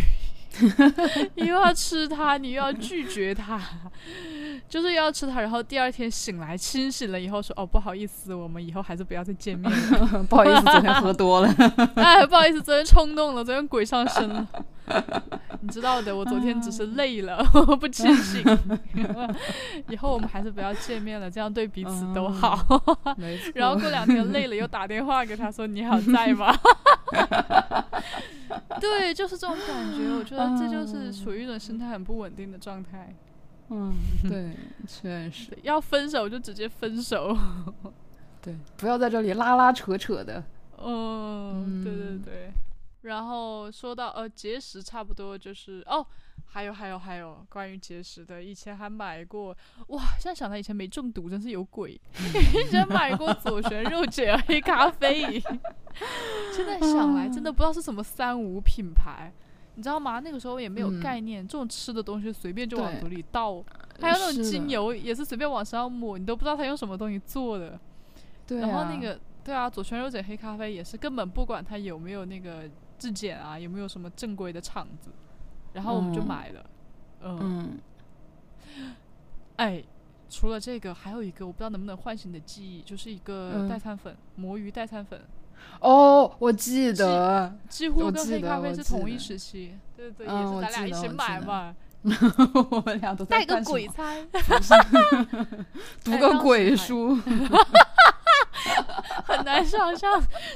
[1.37, 3.61] 你又要吃它，你又要拒绝它，
[4.69, 10.25] 就是要吃它，然后第二天醒来清醒了以后说哦不好意思，我们以后还是不要再见面了。
[10.29, 11.55] 不好意思，昨天喝多了。
[11.95, 14.47] 哎，不好意思，昨天冲动了，昨天鬼上身了。
[15.63, 18.43] 你知道的，我昨天只是累了，我不清醒。
[19.89, 22.59] 以后我们还是不要见面了，这样对彼此都好。
[23.55, 26.53] 然后过两天累了，又打电话给他说：“你好在吗？”
[28.81, 30.09] 对，就是这种感觉。
[30.11, 33.15] 我觉得这就是属于一种心态很不稳定的状态。
[33.69, 33.95] 嗯，
[34.29, 37.37] 对， 确实，要分手就直接分手。
[38.43, 40.43] 对，不要在这里拉拉扯扯的。
[40.79, 42.53] 嗯，对对对。
[43.03, 46.05] 然后说到呃节食，差不多就是哦，
[46.53, 49.57] 还有还有还有关于节食的，以前还买过
[49.89, 55.41] 哇，现在想到以前没中毒真是有鬼， 以前买过左旋肉碱黑咖啡，
[56.53, 59.33] 现在想来真的不知道是什么三无品牌。
[59.77, 60.19] 你知道吗？
[60.19, 63.65] 那个时候也没有概念，这种吃的东西随便就往嘴里倒，
[64.01, 67.81] 还有那种精油也是随便往身上抹，你都不知道它用什么东西做的。
[68.47, 75.11] 对、啊，然后那个对啊，左旋肉碱黑咖啡也是根本不管它有没有那个质检啊，有没有什么正规的厂子，
[75.73, 76.65] 然后我们就买了。
[77.23, 77.79] 嗯，嗯
[79.57, 79.83] 哎，
[80.29, 85.21] 除了这个，还有一个我不知道能不能唤醒你的记忆，就是一个代餐粉，魔芋代餐粉。
[85.81, 91.77] 哦，我记得，几乎跟黑咖啡是同一时期，对对，也是咱俩一起买嘛。
[92.71, 94.27] 我们俩都带个鬼餐
[96.03, 97.15] 读个鬼书，
[99.27, 100.11] 很难想象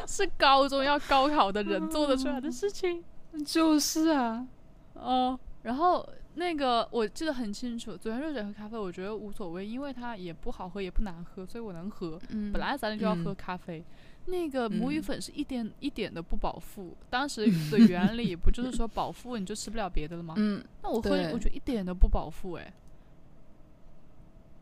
[0.07, 3.05] 是高中要高考的人做得出来的事情。
[3.45, 4.47] 就是啊，
[4.95, 12.19] 哦，然后那个我记得很清楚，左旋热水和咖啡我觉得无所谓，因为它也不好喝也不难喝，所以我能喝。
[12.31, 13.79] 嗯、本来咱俩就要喝咖啡。
[13.81, 13.85] 嗯
[14.27, 20.33] 那个母芋粉是一点、嗯、一点都不饱腹，当时 的原理不就是说饱腹你就吃不了别的了吗？
[20.39, 22.73] 嗯，那我喝我觉得一点都不饱腹哎。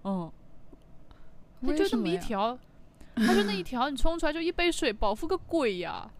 [0.02, 0.32] 嗯，
[1.60, 2.58] 它就这么一条，
[3.14, 6.10] 它就那一条，你冲出来就一杯水，饱腹个鬼呀！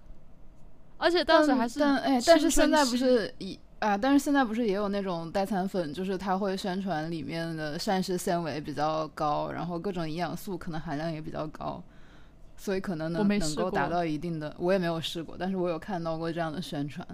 [0.98, 11.82] 而且当时还是但哎，但是现在不是一啊，但是现在不是也有那种代餐粉，就是它会宣传里面的膳食纤维比较高，然后各种营养素可能含量也比较高。
[12.54, 17.04] 所以可能能能够达到一定的，我也没有试过，但是我有看到过这样的宣传，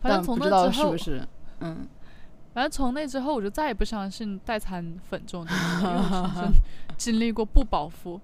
[0.00, 1.28] 反正从那之后是不是，
[1.60, 1.86] 嗯，
[2.54, 6.52] 反正从那之后我就再也不相信代餐粉这种东西，因为我
[6.96, 8.18] 经历过不饱腹，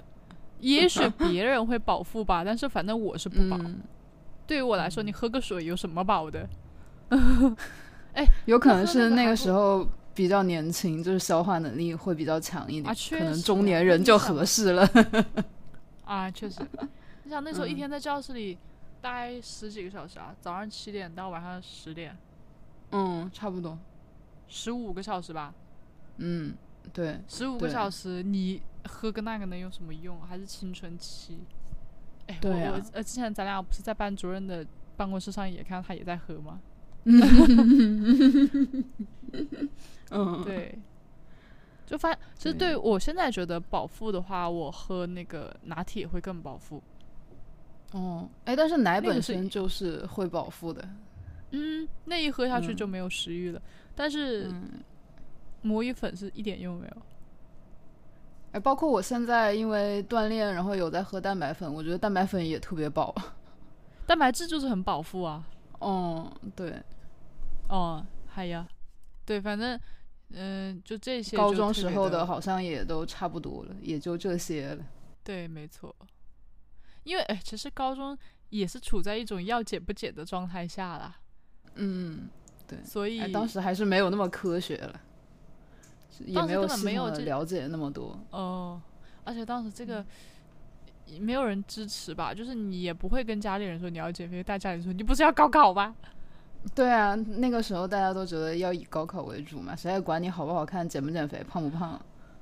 [0.60, 3.58] 也许别人会饱腹吧，但是反正我是不饱。
[3.60, 3.80] 嗯、
[4.46, 6.48] 对于我来说，你喝个水有什么饱的？
[8.14, 14.88] 哎， 有可能是那个时候比较年轻，就是消化能力会比较强一点，啊、可能中年人就合适了。
[16.04, 16.60] 啊，确实，
[17.24, 18.58] 你想那时候一天在教室里
[19.00, 22.16] 待十几个小时啊，早上七点到晚上十点，
[22.90, 23.78] 嗯，差不多，
[24.48, 25.54] 十五个小时吧。
[26.16, 26.54] 嗯，
[26.92, 30.20] 对，十五个小时，你喝个那个能有什么用？
[30.22, 31.38] 还是青春期。
[32.26, 36.60] 哎，对啊、我呃，之前咱俩不是在班主任的办公室上也看到他也在喝吗？
[40.10, 40.78] 嗯，对。
[41.86, 46.80] 就发，其实对我现在觉得饱腹的话，我喝那个拿铁会更饱腹。
[47.92, 50.88] 哦，哎，但是奶本身就是会饱腹的。
[51.50, 53.58] 嗯，那一喝下去就没有食欲了。
[53.58, 53.62] 嗯、
[53.96, 54.48] 但是
[55.62, 56.96] 魔芋粉是一点用没有。
[58.52, 63.12] 哎，包括我现在因为锻炼，然后有在喝蛋白粉，我觉得蛋白粉也特别饱。
[64.06, 65.44] 蛋白质就是很饱腹啊。
[65.80, 66.80] 哦，对。
[67.68, 68.66] 哦，还呀，
[69.26, 69.78] 对，反正。
[70.32, 71.36] 嗯，就这些。
[71.36, 74.84] 高中时候的好像也都差不多了，也就这些了。
[75.24, 75.92] 对，没错。
[77.02, 78.16] 因为哎，其实高中
[78.50, 81.16] 也是处在一种要解不解的状态下啦。
[81.74, 82.28] 嗯，
[82.68, 82.78] 对。
[82.84, 85.00] 所以、哎、当时还是没有那么科学了，
[86.20, 88.16] 也没有没有了解那么多。
[88.30, 88.80] 哦，
[89.24, 90.06] 而且当时这个。
[91.18, 92.32] 没有人支持吧？
[92.32, 95.94] 就是你也不会跟家里人说你要减肥，大家里说你不是要高考吗？
[96.74, 101.98] 对啊，那个时候大家都觉得要以高考为主嘛，谁还管你好不好看、减不减肥、胖不胖？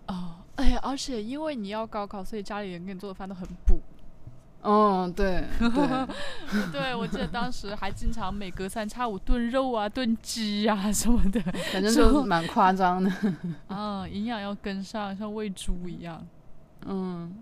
[0.09, 3.80] 哦，哎呀，而且因为你要高考，所以家里人给你做的饭都很补。
[4.61, 6.11] 嗯，对对
[6.72, 11.40] 对，我记得当时还经常每隔三差五炖肉啊、炖鸡啊什么的，
[11.72, 13.09] 反正就蛮夸张的。
[13.70, 16.26] 嗯，营养要跟上，像喂猪一样。
[16.86, 17.32] 嗯，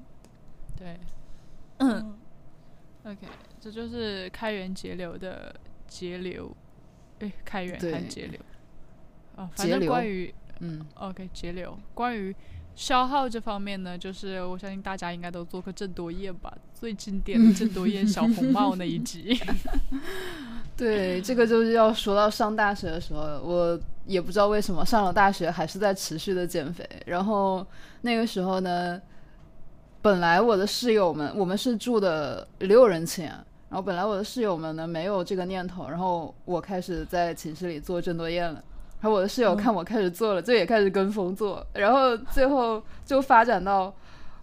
[0.77, 1.01] 对。
[1.79, 2.15] 嗯。
[3.05, 3.27] OK，
[3.61, 5.55] 这就是开源节流的
[5.87, 6.55] 节流。
[7.21, 8.39] 哎，开源还节流
[9.37, 11.79] 啊，反正关于嗯，OK，节流。
[11.95, 12.35] 关于
[12.75, 19.41] 消耗这方面呢，就是我相信大家应该都做过郑多燕吧，最经典的郑多燕小红帽那一集。
[20.77, 26.87] 对，这个就是要说到上大学的时候，我也不知道为什么上了大学还是在持续的减肥。
[27.07, 27.67] 然后
[28.03, 29.01] 那个时候呢，
[30.07, 38.63] 本来我的室友们，我们是住的六人寝，然后本来我的室友们呢没有这个念头，然后我开始在寝室里做郑多燕了。
[39.01, 43.93] 然后我的室友看我开始做了，就也开始跟风做，然后最后就发展到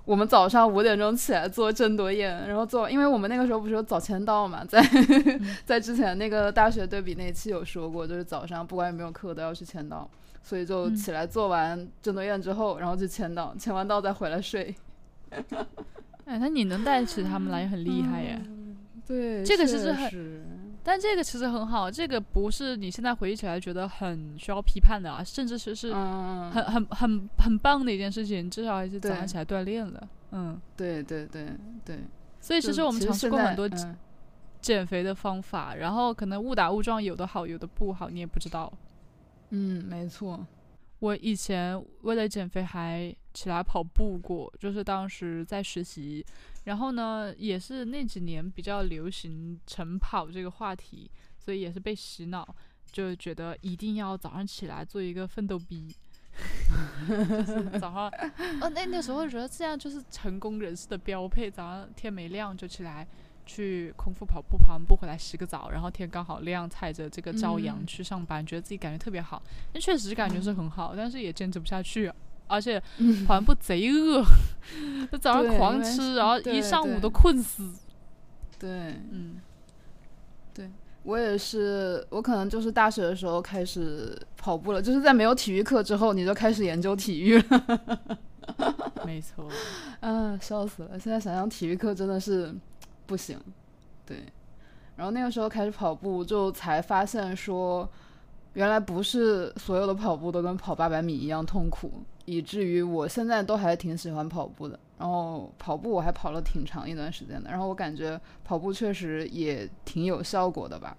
[0.03, 4.86] 我们早上五点钟起来做郑多燕，然后做，因为我们那个时候不是有早签到嘛，在
[5.64, 10.05] 在之前那个大学对比那期有说过，就是早上不管有没有课都要去签到，
[10.41, 14.76] 所以就起来做完郑多燕之后，然后就签到，签完到再回来睡。
[16.25, 18.41] 哎，那你能带起他们来也很厉害耶。
[19.05, 20.63] 对，这个其实很。
[20.86, 30.09] 但这个其实很好，这个不是你现在回忆起来觉得很需要批判的啊，甚至是是很很很很棒的一件事情，至少还是早上起来锻炼了。
[30.31, 31.47] 嗯，对对对
[31.86, 31.99] 对。
[32.41, 33.69] 所以其实我们尝试过很多
[34.59, 38.71] 减肥的方法，然后可能误打误撞，有的好，有的不好，你也不知道。
[39.51, 40.45] 嗯，没错。
[41.04, 46.26] 我以前为了减肥还起来跑步过，就是当时在实习。
[46.64, 52.56] 然后呢，也是那几年比较流行晨跑这个话题，所以也是被洗脑，
[52.89, 55.93] 就觉得一定要早上起来做一个奋斗逼。
[57.82, 58.08] 早上，
[58.64, 63.06] 哦，那那时候觉得这样就是成功人士的标配，早上天没亮就起来
[63.46, 69.41] 去空腹跑步，跑完步回来洗个澡，然后天刚好亮，踩着这个朝阳去上班，觉得自己感觉特别好。
[69.74, 72.12] 那确实感觉是很好，但是也坚持不下去。
[72.48, 72.80] 而且
[73.26, 74.24] 跑完步贼饿，
[75.20, 77.74] 早上狂吃，然后一上午都困死。
[78.60, 78.70] 对，
[79.12, 79.41] 嗯，
[80.54, 80.70] 对
[81.04, 88.20] 我也是，我可能就是大学的时候开始跑步了，就是在没有体育课之后，你就开始研究体育了。
[89.06, 89.50] 没错，
[90.02, 91.00] 啊，笑死了！
[91.00, 92.54] 现在想想体育课真的是
[93.06, 93.39] 不行。
[94.06, 94.18] 对，
[94.95, 97.88] 然后那个时候开始跑步，就才发现说，
[98.54, 101.91] 原来不是所有的跑步都跟跑八百米一样痛苦。
[102.26, 110.95] 以至于我现在都还挺喜欢跑步的，然后跑步我还跑了挺长一段时间的，然后我感觉跑步确实也挺有效果的吧，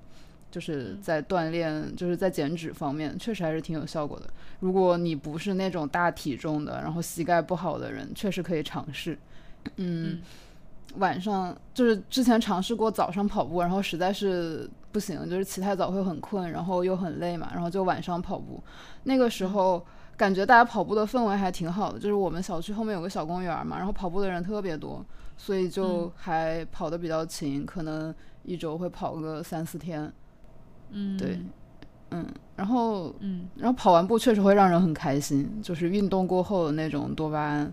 [0.51, 4.29] 就是在锻炼，就是在减脂方面确实还是挺有效果的。
[4.61, 9.19] 如果你不是那种大体重的，然后膝盖不好的人，确实可以尝试。
[9.77, 10.21] 嗯，
[10.97, 18.63] 晚上就是之前尝试过早上跑步，然后实在是不行，就是起太早会很困，然后又很累嘛，然后就晚上跑步，
[19.03, 19.85] 那个时候。
[20.17, 25.05] 感觉大家跑步的氛围还挺好的，就是我们小区后面有个小公园嘛，然后跑步的人特别多，
[25.37, 28.15] 所以就还跑得比较勤，可能
[28.45, 30.13] 一周会跑个三四天。
[30.91, 31.41] 嗯，对，
[32.13, 32.25] 嗯，
[32.55, 37.73] 然后，嗯，然后跑完步确实会让人很开心，就是运动过后的那种多巴胺，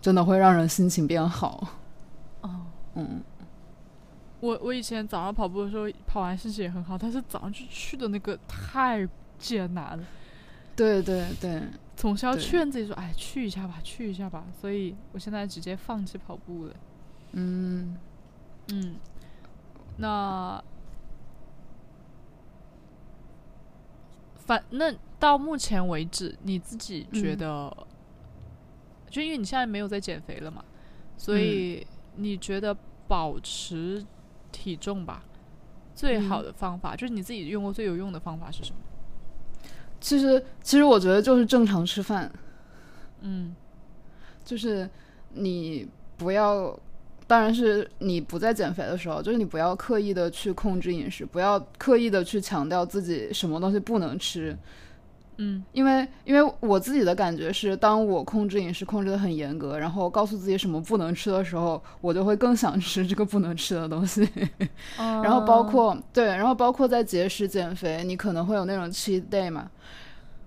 [0.00, 1.64] 真的会让人心情变好。
[2.94, 3.22] 哦，嗯，
[4.40, 10.04] 我我以前早上跑步的时候，跑完心情也很好，但是早上去去的那个太艰难了。
[10.76, 11.62] 对对对，
[11.96, 16.74] 总是要劝自己说：“哎，去一下吧，去一下吧。”所以我现在直接放弃跑步了。
[17.32, 17.96] 嗯
[18.72, 18.96] 嗯，
[19.98, 20.62] 那
[24.36, 27.72] 反那到目前为止，你自己觉得，
[29.08, 30.64] 就因为你现在没有在减肥了嘛，
[31.16, 31.86] 所以
[32.16, 34.04] 你觉得保持
[34.52, 35.24] 体重吧，
[35.94, 38.76] 最好的方法就是你自己用过最有用的方法是什么？
[40.00, 42.30] 其实，其实我觉得就是正常吃饭，
[43.22, 43.54] 嗯，
[44.44, 44.88] 就是
[45.32, 46.78] 你不要，
[47.26, 54.52] 当然是你不在减肥的时候，就是你不要刻意的去控制饮食，不要刻意的去强调自己什么东西不能吃。
[54.52, 54.58] 嗯，
[55.72, 64.28] 因为因为我自己的感觉是，当我控制饮食控制的很严格，然后告诉自己什么不能吃的时候，我就会更想吃这个不能吃的东西。
[64.96, 69.70] 然后包括对，然后包括在节食减肥，你可能会有那种 cheat day 嘛。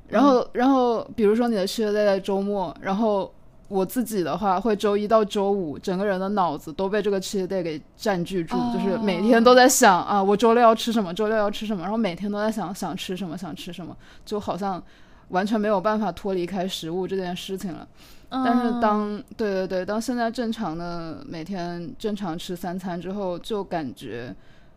[0.08, 3.32] 然后然后比如说你的 cheat day 在周末，然后。
[3.70, 13.93] 我自己的话，会周一到周五，整个人的脑子都被这个 cheat day 给占据住，就是每天都在想啊，我周六要吃什么，周六要吃什么，然后每天都在想想吃什么，想吃什么，
[14.26, 14.82] 就好像
[15.30, 17.86] 完全没有办法脱离开食物这件事情了。
[18.30, 24.34] 但是当对对对，当现在正常的每天正常吃三餐之后，就感觉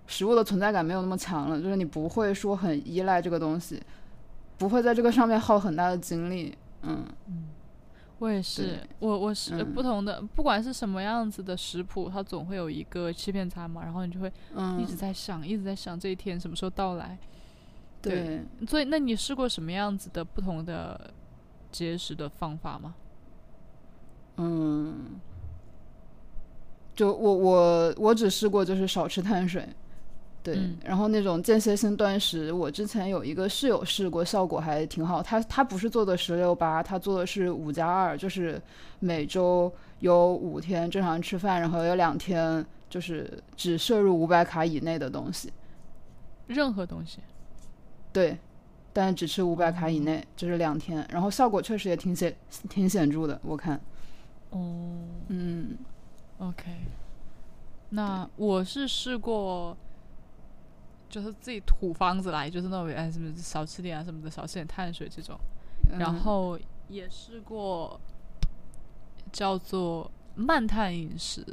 [0.08, 3.80] 食物的存在感没有那么强了，就是你不会说很依赖这个东西，
[4.58, 7.04] 不会在这个上面耗很大的精力，嗯。
[8.20, 14.30] 我也是，我我是不同的，不管是什么样子的食谱，它总会有一个欺骗餐嘛，然后你就会
[14.78, 17.18] 一直在想，一直在想这一天什么时候到来。
[18.02, 21.12] 对，所以那你试过什么样子的不同的
[21.72, 22.94] 节食的方法吗？
[24.36, 25.18] 嗯，
[26.94, 29.66] 就我我我只试过就是少吃碳水，
[30.42, 30.76] 对，嗯。
[30.84, 35.22] 然后那种间歇性断食，我之前有一个室友试过，效果还挺好。
[35.22, 38.60] 他他不是做的十六八，他做的是五加二，就是
[38.98, 45.52] 每周有五天正常吃饭，然后有两天就是只摄入五百卡以内的东西，
[46.46, 47.18] 任何东西。
[48.12, 48.36] 对，
[48.92, 52.34] 但只吃五百卡以内，就是两天，然后效果确实也挺显
[52.68, 53.80] 挺显著的，我看，
[54.50, 54.58] 哦。
[55.28, 55.76] 嗯
[56.38, 56.64] ，OK。
[57.90, 59.76] 那我是试过，
[61.10, 65.38] 就是自己土方子来，就是那种哎什么少吃点啊什么的，少吃点碳水这种。
[65.98, 66.58] 然嗯后
[66.88, 68.00] 也试过
[69.32, 71.44] 叫做慢碳饮食，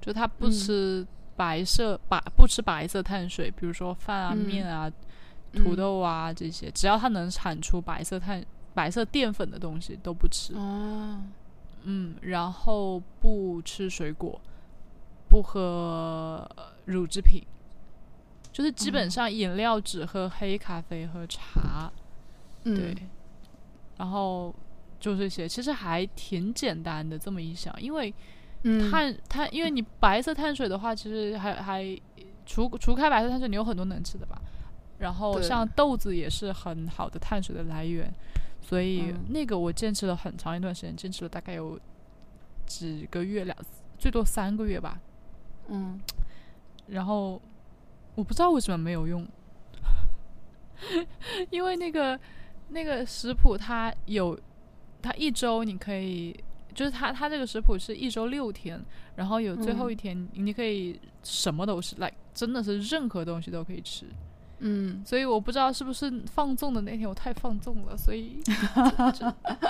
[0.00, 4.90] 就他不嗯吃白色白不吃白色碳水，比如说饭啊、嗯面啊、
[5.52, 8.44] 土嗯豆啊这些，只要他能产出白色碳
[8.74, 10.54] 白色淀粉的东西都不吃。
[10.54, 11.22] 哦，
[11.84, 14.40] 嗯，然后不吃水果，
[15.28, 17.42] 不喝呃乳制品，
[18.56, 21.92] 就是基本哦上饮料只喝黑咖啡和茶。
[22.64, 22.96] 嗯对，
[23.98, 24.54] 然后
[24.98, 27.18] 就这些，其实还挺简单的。
[27.18, 28.14] 这么一想，因为
[28.62, 31.84] 嗯碳碳，因为你白色碳水的话，其实还还
[32.46, 34.40] 除除开白色碳水，你有很多能吃的吧。
[35.00, 38.10] 然后像豆子也是很好的碳水的来源，
[38.62, 41.78] 所以嗯那个我坚持了很长一段时间，坚持了大概有
[42.64, 43.54] 几个月，两
[43.98, 44.98] 最多三个月吧。
[45.68, 46.00] 嗯
[46.86, 47.42] 然后
[48.16, 49.24] 我不知道为什么没有用，
[51.50, 52.18] 因为那个
[52.70, 54.36] 那个食谱它有，
[55.00, 56.34] 它一周你可以，
[56.74, 64.06] 就是它它这个食谱是一周六天，然后有最后嗯一天你可以什么都吃，来、真的是任何东西都可以吃。
[64.58, 68.40] 嗯所以我不知道是不是放纵的那天我太放纵了，所以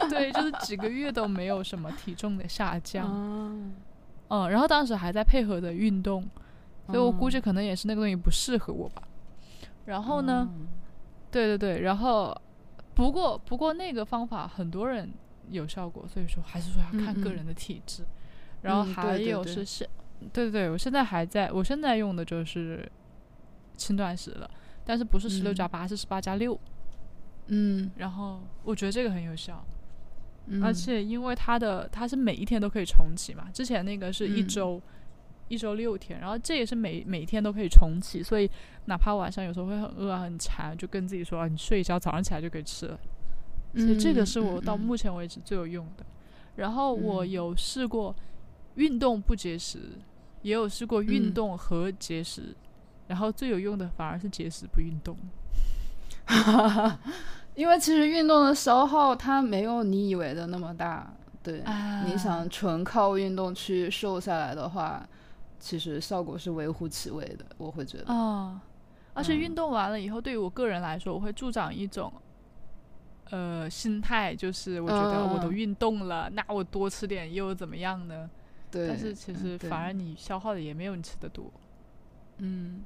[0.08, 3.04] 对，就是几个月都没有什么体重的下降。
[3.04, 3.50] 啊
[4.28, 6.28] 嗯，然后当时还在配合着运动，
[6.86, 9.02] 所以我估计哦可能也是那个东西不适合我吧。
[9.86, 10.48] 然后呢，
[11.30, 12.36] 对对对，然后
[12.94, 15.12] 不过不过那个方法很多人
[15.50, 18.04] 有效果，所以说还是说要看个人的体质。
[18.62, 19.88] 然后嗯还有是现，
[20.32, 22.90] 对对对，我现在还在，我现在用的就是
[23.76, 24.50] 轻断食了，
[24.84, 25.68] 但是不是十六加嗯。
[25.68, 26.58] 八，是十八加六。
[27.48, 27.90] 嗯。
[27.96, 29.64] 然后我觉得这个很有效，
[30.46, 34.48] 嗯，而且因为它的它是每一天都可以重启嘛，之前那个是一嗯。
[34.48, 34.82] 周、
[35.48, 38.50] 一周六天，然后这也是每每天都可以重启，所以
[38.86, 42.98] 哪怕晚上有时候会很饿啊很馋，就跟自己说啊，你睡一觉，早上起来就可以吃了。
[43.74, 46.06] 所以这个是我到嗯目前为止最有用的。
[46.56, 48.14] 然后我嗯有试过
[48.76, 49.78] 运动不节食，
[50.42, 52.56] 也有试过运嗯动和节食，
[53.06, 55.16] 然后最有用的反而是节食不运动。
[57.54, 65.06] 因为其实运动的消耗它没有你以为的那么大，对，啊你想纯靠运动去瘦下来的话，
[65.58, 68.12] 其实效果是微乎其微的，我会觉得。
[68.12, 68.60] 啊，
[69.14, 72.12] 而且嗯运动完了以后，对于我个人来说，我会助长一种。
[73.30, 78.30] 呃，心态就是我觉得我都嗯运动了，那我多吃点又怎么样呢？
[78.70, 81.52] 对，但是其实反而你消耗的也没有你吃的多。
[82.38, 82.84] 嗯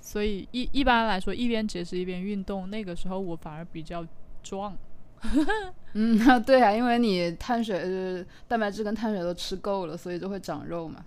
[0.00, 4.04] 所以一一般来说，一边节食一边运动，那个时候我反而比较
[4.42, 4.76] 壮。
[5.94, 11.04] 嗯， 对啊，因为你碳水就是蛋白质跟碳水都吃够了，所以就会长肉嘛。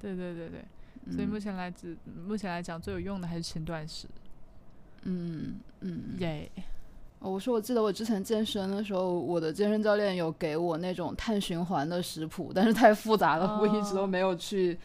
[0.00, 0.64] 对对对对，
[1.12, 4.06] 所以目嗯前来指目前来讲最有用的还是轻断食。
[5.02, 6.50] 嗯嗯，耶、
[7.20, 14.78] 哦我说我记得我之前健身的时候，我的健身教练有给我那种碳循环的食谱，但是太复杂了，我一直都哦没有去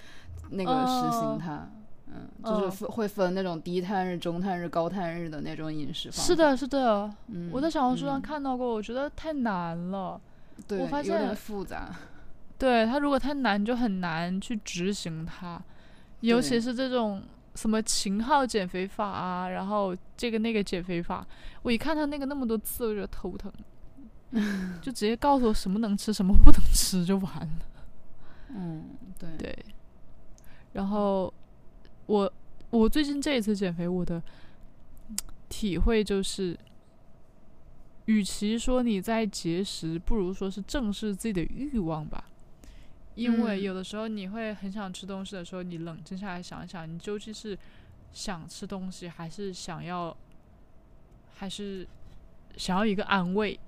[0.49, 1.70] 那个实哦行它。
[2.14, 6.24] 嗯，就是会分那种低碳日、中碳日、高碳日的那种饮食方法。
[6.24, 10.20] 是，的，是的，嗯，我在小红书上嗯看到过，我觉得太难了。
[10.68, 11.89] 对，我发有点现复杂。
[12.62, 15.59] 对它如果太难，你就很难去执行它，
[16.20, 17.24] 尤其是这种
[17.55, 21.26] 什么秦昊减肥法啊，然后这个那个减肥法，
[21.64, 23.51] 我一看他那个那么多字，我就头疼，
[24.80, 27.66] 就直接告诉我什么能吃，什么不能吃就完了。
[28.49, 29.66] 嗯，对，对，
[30.74, 31.34] 然后
[32.05, 32.32] 我
[32.70, 34.22] 我最近这一次减肥，我的
[35.49, 36.55] 体会就是，
[38.05, 42.26] 与其说你在节食，不如说是正视自己的欲望吧。
[43.22, 47.57] 因为嗯有的时候你会很想吃东西的时候，你冷静下来想一想，你究竟是
[48.11, 50.15] 想吃东西，还是想要，
[51.36, 51.88] 还是
[52.57, 53.59] 想要一个安慰？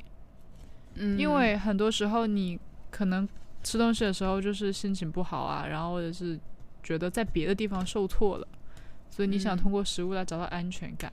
[0.95, 2.59] 嗯，因为很多时候你
[2.91, 3.27] 可能
[3.63, 6.39] 吃东西的时候就是心情不好啊，然后或者是
[6.83, 8.47] 觉得在别的地方受挫了，
[9.09, 11.11] 所以你想嗯通过食物来找到安全感。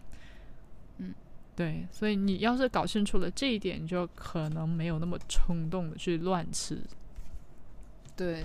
[0.99, 1.15] 嗯，
[1.57, 6.83] 对，所以你要是搞清楚了这一点，你就可能没有那么冲动的去乱吃。
[8.21, 8.43] 对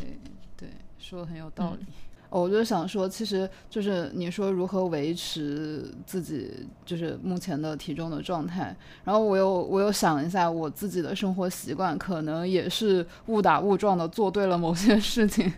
[0.56, 1.86] 对，说的很有道理。
[2.30, 8.74] 哦，我就想说，其实就是你说如何维持自己就是目前的体重的状态，
[9.04, 15.54] 然后我又我又想一下我自己的生活习惯，可能也是误打误撞的做对了某些事情，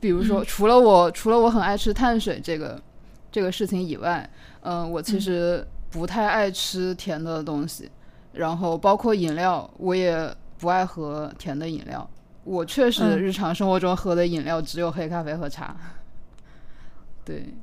[0.00, 2.82] 比如说除了我除了我很爱吃碳水这个
[3.30, 4.28] 这个事情以外，
[4.62, 7.88] 嗯，我其实不太爱吃甜的东西，
[8.32, 12.08] 然后包括饮料，我也不爱喝甜的饮料。
[12.44, 15.76] 我确实日常生活中喝的饮料只有黑咖啡和茶。
[17.24, 17.54] 对，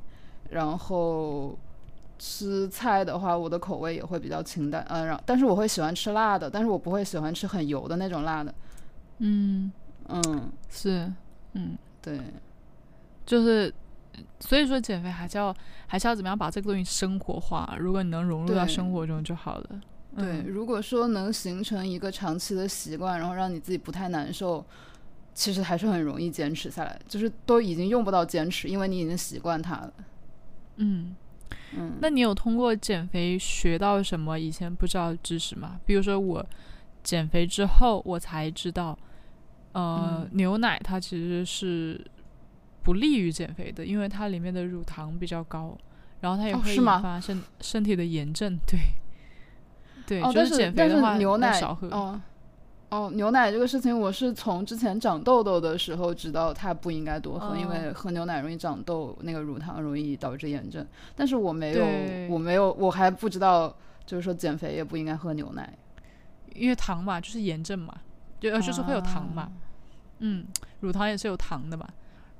[0.48, 1.58] 然后
[2.18, 8.54] 吃菜的话，我的口味也会比较清淡，嗯，然但是我会喜欢吃辣的，但是我不会喜欢吃很油的那种辣的。
[9.18, 9.70] 嗯
[10.08, 11.12] 嗯，是，
[11.52, 12.18] 嗯，对，
[13.26, 13.72] 就是
[14.38, 15.54] 所以说减肥还是要
[15.86, 19.80] 还是要怎么样把这个东西生活化，如果你能融入到生活中就好了。
[20.20, 24.64] 对，如果说能形成一个长期的习惯，然后让你自己不太难受。
[25.32, 29.92] 其实还是很容易坚持下来，就是都已经用不到坚持，因为你已经习惯它了。
[30.76, 31.14] 嗯
[31.72, 35.80] 嗯，那你有通过减肥学到什么以前不知道的知识吗？
[35.86, 36.44] 比如说我
[37.02, 38.98] 减肥之后，我才知道，
[39.72, 42.04] 呃，牛奶它其实是
[42.82, 45.78] 不利于减肥的，因为它里面的乳糖比较高，
[46.20, 48.58] 然后它也会引发身身体的炎症。
[48.66, 48.78] 对，
[50.18, 51.88] 对，就是减肥的话，牛奶少喝。
[52.90, 60.84] 哦，牛奶这个事情，我是从之前长痘痘的时候知道它不应该多喝，因为喝牛奶容易长痘，那个乳糖容易导致炎症。
[61.14, 61.86] 但是我没有，
[62.28, 63.72] 我没有，我还不知道，
[64.04, 65.72] 就是说减肥也不应该喝牛奶，
[66.56, 67.94] 因为糖嘛，就是炎症嘛，
[68.40, 69.52] 就就是会有糖嘛。
[70.18, 70.44] 嗯，
[70.80, 71.88] 乳糖也是有糖的嘛。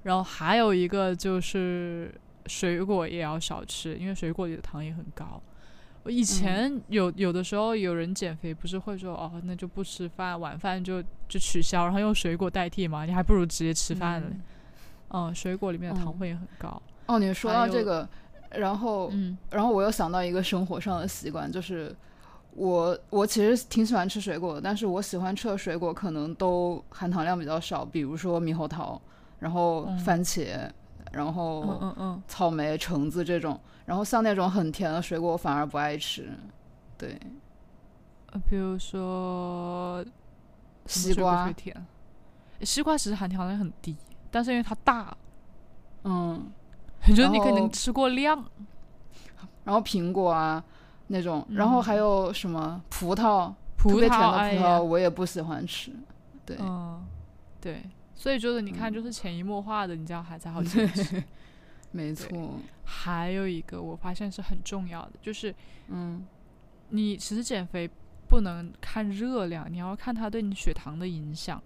[0.02, 2.12] 然后还有一个就是
[2.46, 5.40] 水果也要少吃，因为水果里的糖也很高。
[6.02, 13.04] 我以前有有的时候有人减肥，不是会说哦，那就不吃饭，晚饭就就取消，然后用水果代替嘛？
[13.04, 14.28] 你还不如直接吃饭呢。
[15.10, 16.80] 嗯，水果里面的糖分也很高。
[17.06, 18.08] 哦，你说到这个，
[18.50, 21.94] 然后嗯，然后我又想到一个生活上的习惯，就是
[22.54, 29.00] 我我其实挺喜欢吃水果的，但是我喜欢吃的水果可能都含糖量比较少，比如说猕猴桃，
[29.38, 30.70] 然后番茄。
[31.12, 33.58] 然后，嗯嗯嗯，草莓、橙子这种，
[33.90, 36.32] 然后像那种很甜的水果，我反而不爱吃。
[36.96, 37.18] 对，
[38.30, 40.04] 呃，比如说
[40.86, 41.74] 西瓜，甜。
[42.60, 43.96] 西瓜其实含糖量很低，
[44.30, 45.12] 但是因为它大，
[46.04, 46.52] 嗯，
[47.04, 48.44] 觉得你可能吃过量。
[49.64, 50.62] 然后苹果啊
[51.08, 55.92] 那种，然后还有什么葡萄，特别甜的葡萄我也不喜欢吃。
[56.46, 57.04] 对，嗯，
[57.60, 57.82] 对。
[58.14, 61.20] 所以就是你看，就是潜移默化的，你这样还才好 坚持。
[61.92, 62.58] 没错。
[62.84, 65.54] 还有一个我发现是很重要的，就是
[65.88, 66.24] 嗯，
[66.88, 67.88] 你其实减肥
[68.28, 71.62] 不能看热量，你要看它对你血糖的影响。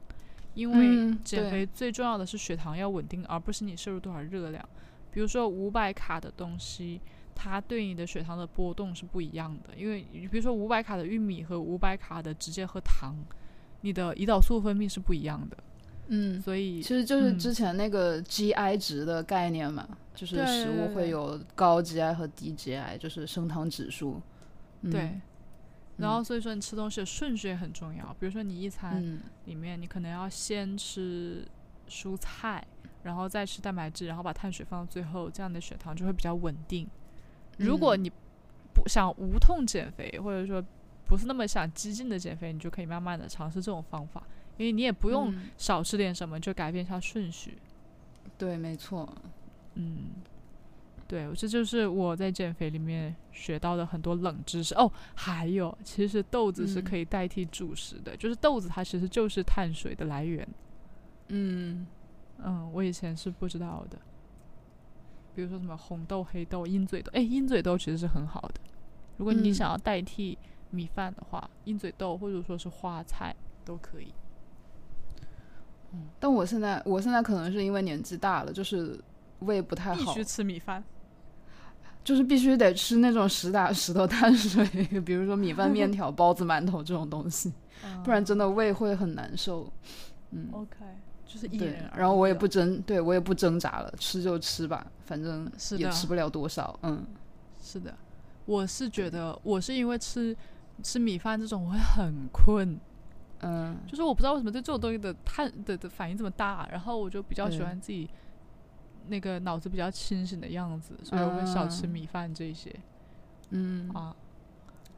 [0.54, 4.68] 因为减肥最重要的是血糖要稳定，而不是你摄入多少热量。
[5.10, 7.00] 比如说五百卡的东西，
[7.34, 9.74] 它对你的血糖的波动是不一样的。
[9.76, 13.16] 因为比如说五百卡的玉米和五百卡的直接喝糖，
[13.80, 15.56] 你的胰岛素分泌是不一样的。
[16.06, 24.22] 嗯，所以其实就是之前那个 GI 值的概念嘛，就是食物会有高 GI 和低 GI，就是升糖指数。
[24.90, 25.20] 对，
[25.96, 28.14] 然后所以说你吃东西的顺序也很重要。
[28.20, 31.46] 比如说你一餐里面，你可能要先吃
[31.88, 32.64] 蔬菜，
[33.02, 36.88] 然后再吃蛋白质，然后把碳水放到最后，这样的血糖就会比较稳定。
[37.58, 38.10] 如果你
[38.72, 40.62] 不想无痛减肥，或者说
[41.06, 44.22] 不是那么想激进的减肥，你就可以慢慢的尝试这种方法。
[44.56, 47.58] 因为你也不用少吃点什么，就改变一下顺序。
[48.38, 49.12] 对，没错。
[49.74, 50.10] 嗯，
[51.06, 54.90] 对，这就是我在减肥里面学到的很多冷知识哦。
[55.14, 60.46] 还有，其实豆子是可以代替主食的，就是豆子它其实就是碳水的来源。
[61.28, 61.86] 嗯
[62.38, 63.98] 嗯，我以前是不知道的。
[65.34, 68.60] 比如说什么红豆、黑豆、鹰嘴豆，哎，鹰嘴豆其实是很好的。
[69.16, 70.38] 如果你想要代替
[70.70, 74.12] 米饭的话，鹰嘴豆或者说是花菜都可以。
[75.92, 79.00] 嗯但我现在，我现在可能是因为年纪大了，就是
[79.40, 80.82] 胃不太好，必须吃米饭，
[82.02, 84.64] 就是必须得吃那种实打实的碳水，
[85.00, 87.52] 比如说米饭、面条、包子、馒头这种东西
[88.04, 89.70] 不然真的胃会很难受。
[90.30, 90.76] 嗯，OK，
[91.26, 96.78] 就是对，然后我也不挣，对我也不挣扎了，吃就吃吧，反正也吃不了多少。
[96.82, 97.04] 嗯，
[97.60, 97.94] 是的，
[98.46, 100.36] 我是觉得我是因为吃
[100.82, 102.78] 吃米饭这种我会很困。
[103.40, 108.08] 嗯，就是我不知道为什么对这种东西的碳的的反应这么大，然后我就比较喜欢自己
[109.08, 112.74] 那个脑子比较清醒的样子，所以我会少吃米饭这些。
[113.50, 114.14] 嗯啊，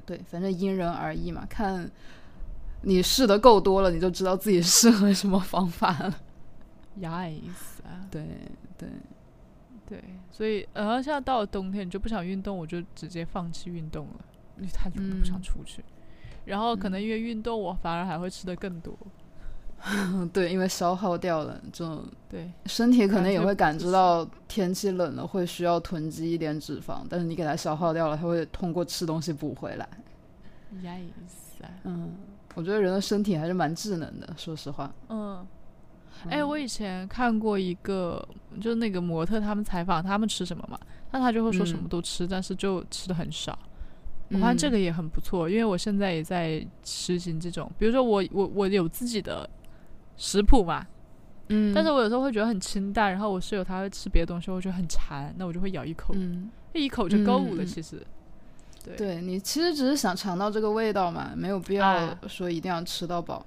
[0.04, 1.90] 对，反正因人而异嘛，看
[2.82, 6.20] 你试的够多了，你就知道自己适合什么方法了。
[7.00, 8.24] yes 啊，对
[8.78, 8.88] 对，
[9.86, 14.24] 对，所以然后现在到了冬天，你就不想运动，我就直接放弃运动了，
[14.56, 15.84] 因为太冷了，不想嗯出去。
[16.44, 18.96] 然后可能因为运动，我反而还会吃的更多。
[19.02, 19.10] 嗯
[20.32, 29.88] 对，因为消耗掉了，就对，身体可能也会感知到天气冷了会需要囤积一点脂肪，但是你给它消耗掉了，它会通过吃东西补回来。
[30.82, 32.14] yes 啊，嗯，
[32.54, 34.92] 我觉得人的身体还是蛮智能的，说实话。
[35.08, 35.46] 嗯。
[36.30, 38.26] 哎，我以前看过一个，
[38.58, 40.80] 就是那个模特，他们采访他们吃什么嘛，
[41.12, 43.56] 那他就会说什么嗯都吃，但是就吃的很少。
[44.30, 49.48] 我发现这嗯个也很不错，因为我现在也在实行这种，比如说我我我有自己的
[50.16, 50.86] 食谱嘛，
[51.48, 57.64] 嗯，但是我有时候会觉得很清淡，然后我室友他会吃别的东西，我觉得很馋，那我就会咬一口，嗯，一口就够了。
[57.64, 58.04] 其实，
[58.84, 63.44] 对对你其实只是想尝到这个味道嘛，没有必要啊说一定要吃到饱。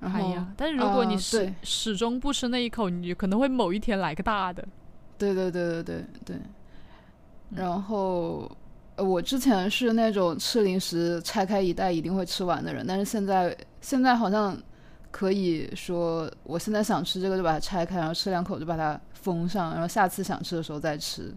[0.00, 4.66] 然后，哎呀，但是如果你啊始、终不吃那一口，你可能会某一天来个大的。
[5.18, 6.36] 对对对对对对。
[6.36, 6.42] 嗯
[7.54, 8.50] 然后，
[8.96, 14.60] 呃我之前是那种吃零食拆开一袋一定会吃完的人，但是现在现在好像
[15.16, 21.34] 可以说，我现在想吃这个就把它拆开，然后吃两口就把它封上，然后下次想吃的时候再吃。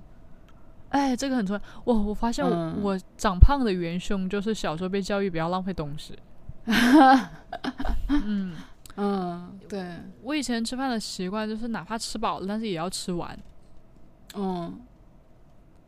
[0.90, 1.62] 哎，这个很重要。
[1.86, 6.20] 我我发现我、嗯我长胖的元凶就是小时候被教育不要浪费东西。
[6.66, 8.54] 嗯，
[8.98, 13.40] 嗯，对，我以前吃饭的习惯就是哪怕吃饱了，但是也要吃完。
[14.36, 14.78] 嗯，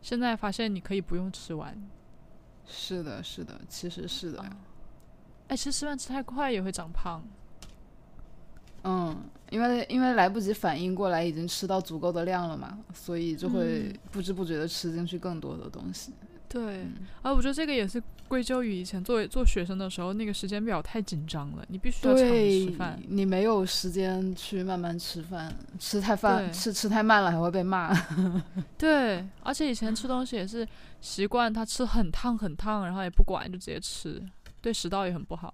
[0.01, 1.77] 现在发现你可以不用吃完。
[2.65, 4.41] 是的，是的，其实是的。
[5.49, 7.21] 哎，其实吃饭吃太快也会长胖。
[8.84, 9.15] 嗯，
[9.49, 16.13] 因为因为来不及反应过来，已经吃到足够的量了嘛，所以就会嗯不知不觉的吃进去更多的东西。
[16.49, 27.95] 对，嗯啊，我觉得这个也是归咎于以前作为做学生的时候，那个时间表太紧张了，你必须要抢着吃饭。，你没有时间去慢慢吃饭，吃太饭吃吃太慢了还会被骂。
[28.77, 30.67] 对，而且以前吃东西也是
[30.99, 34.21] 习惯他吃很烫很烫，然后也不管就直接吃，
[34.59, 35.53] 对食道也很不好。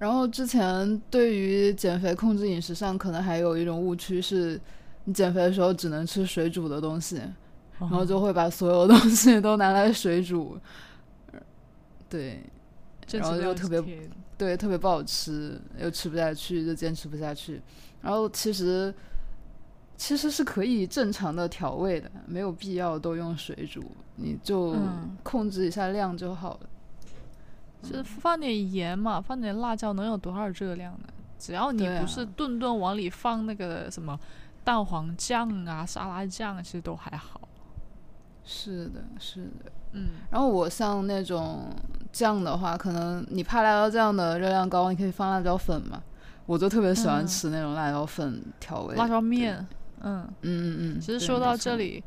[0.00, 4.58] 然后之前对于减肥控制饮食上，可能还有一种误区是，
[5.04, 7.20] 你减肥的时候只能吃水煮的东西，
[7.78, 10.58] 然后就会把所有东西都拿来水煮。
[12.08, 12.42] 对
[13.06, 13.80] 坚然后持又特别
[14.38, 17.60] 对，特别不好吃，又吃不下去，就坚持不下去。
[18.00, 18.92] 然后其实
[19.98, 23.82] 其实是可以正常的调味的，没有必要都用水煮，
[24.16, 26.60] 你就嗯控制一下量就好了。
[27.82, 31.08] 就是放点盐嘛，放点辣椒，能有多少热量呢？
[31.38, 34.18] 只要你不是顿顿往里放那个什么
[34.62, 37.40] 蛋黄酱啊、沙拉酱，其实都还好。
[38.44, 39.72] 是的，是的。
[39.92, 41.68] 嗯，然后我像那种
[42.12, 46.02] 酱的话，可能你怕辣椒酱的热量高，你可以放辣椒粉嘛。
[46.46, 48.96] 我就特别喜欢嗯吃那种辣椒粉调味。
[48.96, 49.56] 辣椒面，
[50.00, 50.22] 嗯。
[50.22, 51.00] 嗯嗯嗯。
[51.00, 52.02] 其实说到这里，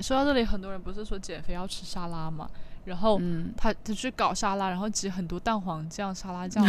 [0.00, 2.48] 说到这里，很多人不是说减肥要吃沙拉嘛，
[2.88, 6.64] 然后嗯，他他去搞沙拉，然后挤很多蛋黄酱、沙拉酱。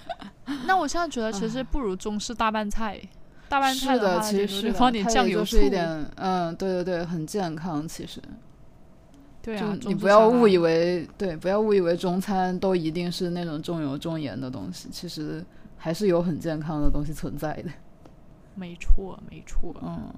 [0.64, 3.00] 那我现在觉得其实不如中式大拌菜，
[3.48, 5.86] 大拌菜是的，话，其实放点酱油、是一点，
[6.16, 7.86] 嗯，对对对，很健康。
[7.86, 8.22] 其实，
[9.42, 15.44] 对啊，你不要误以为，对，不要误以为中餐都一定是那种重油重盐的东西，其实
[15.76, 17.70] 还是有很健康的东西存在的。
[18.54, 19.74] 没错没错。
[19.82, 20.14] 嗯，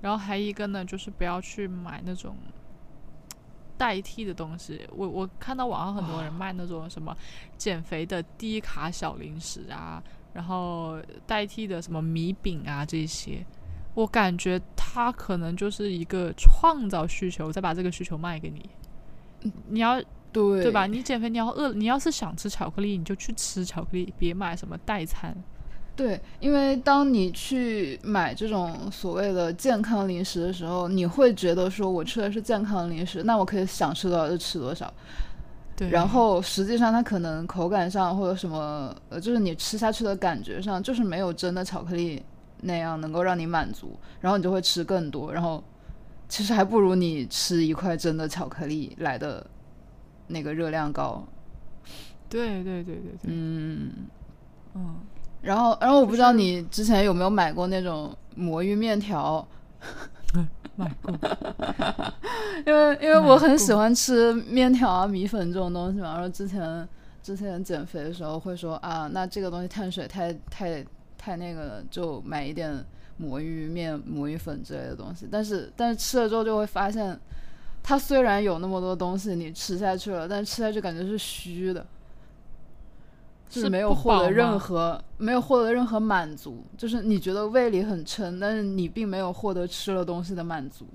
[0.00, 2.34] 然后还一个呢，就是不要去买那种
[3.80, 4.86] 代替的东西。
[4.94, 7.16] 我我看到网上很多人卖那种什么
[7.56, 10.02] 减肥的低卡小零食啊，
[10.34, 13.42] 然后代替的什么米饼啊这些，
[13.94, 18.68] 我感觉它可能就是一个创造需求，再把这个需求卖给你。
[19.68, 19.98] 你要
[20.30, 20.86] 对，对吧？？
[20.86, 25.34] 你减肥，你要饿，你要是想吃巧克力，你就去吃巧克力，别买什么代餐。
[25.96, 34.90] 对，因为当你去买这种所谓的健康零食的时候，你会觉得说我吃的是健康零食，那我可以想吃多少就吃多少。
[35.76, 42.22] 对，然后实际上它可能口感上或者什么，呃，就是你吃下去的感觉上，就是没有真的巧克力
[42.62, 45.62] 那样能够让你满足，然后你就会吃更多，然后
[46.28, 49.46] 其实还不如你吃一块真的巧克力来的
[50.28, 51.22] 那个热量高。
[52.28, 53.90] 对对对对对，嗯，
[54.74, 54.96] 嗯，
[55.42, 59.46] 然后然后我不知道你之前有没有买过那种魔芋面条，
[60.76, 61.12] 买过。
[62.66, 66.86] 因为因为我很喜欢吃面条啊、米粉这种东西嘛，然后之前
[67.22, 70.84] 之前减肥的时候会说啊，那这个东西碳水太太
[71.16, 72.84] 太那个了，就买一点
[73.16, 75.26] 魔芋面、魔芋粉之类的东西。
[75.30, 77.18] 但是但是吃了之后就会发现，
[77.82, 81.84] 它虽然有那么多东西你吃下去了，但是吃下去感觉是虚的。
[83.50, 90.86] 就是没有获得任何没有获得任何满足，就是你觉得胃里很撑，但是你并没有获得吃了东西的满足。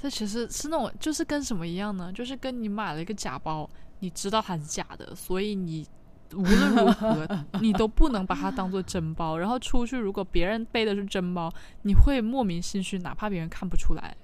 [0.00, 2.12] 这其实是那种，就是跟什么一样呢？
[2.12, 3.68] 就是跟你买了一个假包，
[3.98, 5.86] 你知道它是假的，所以你
[6.34, 7.28] 无论如何
[7.60, 9.36] 你都不能把它当做真包。
[9.36, 14.16] 然后出去，如果别人背的是真包，你会莫名心虚，哪怕别人看不出来，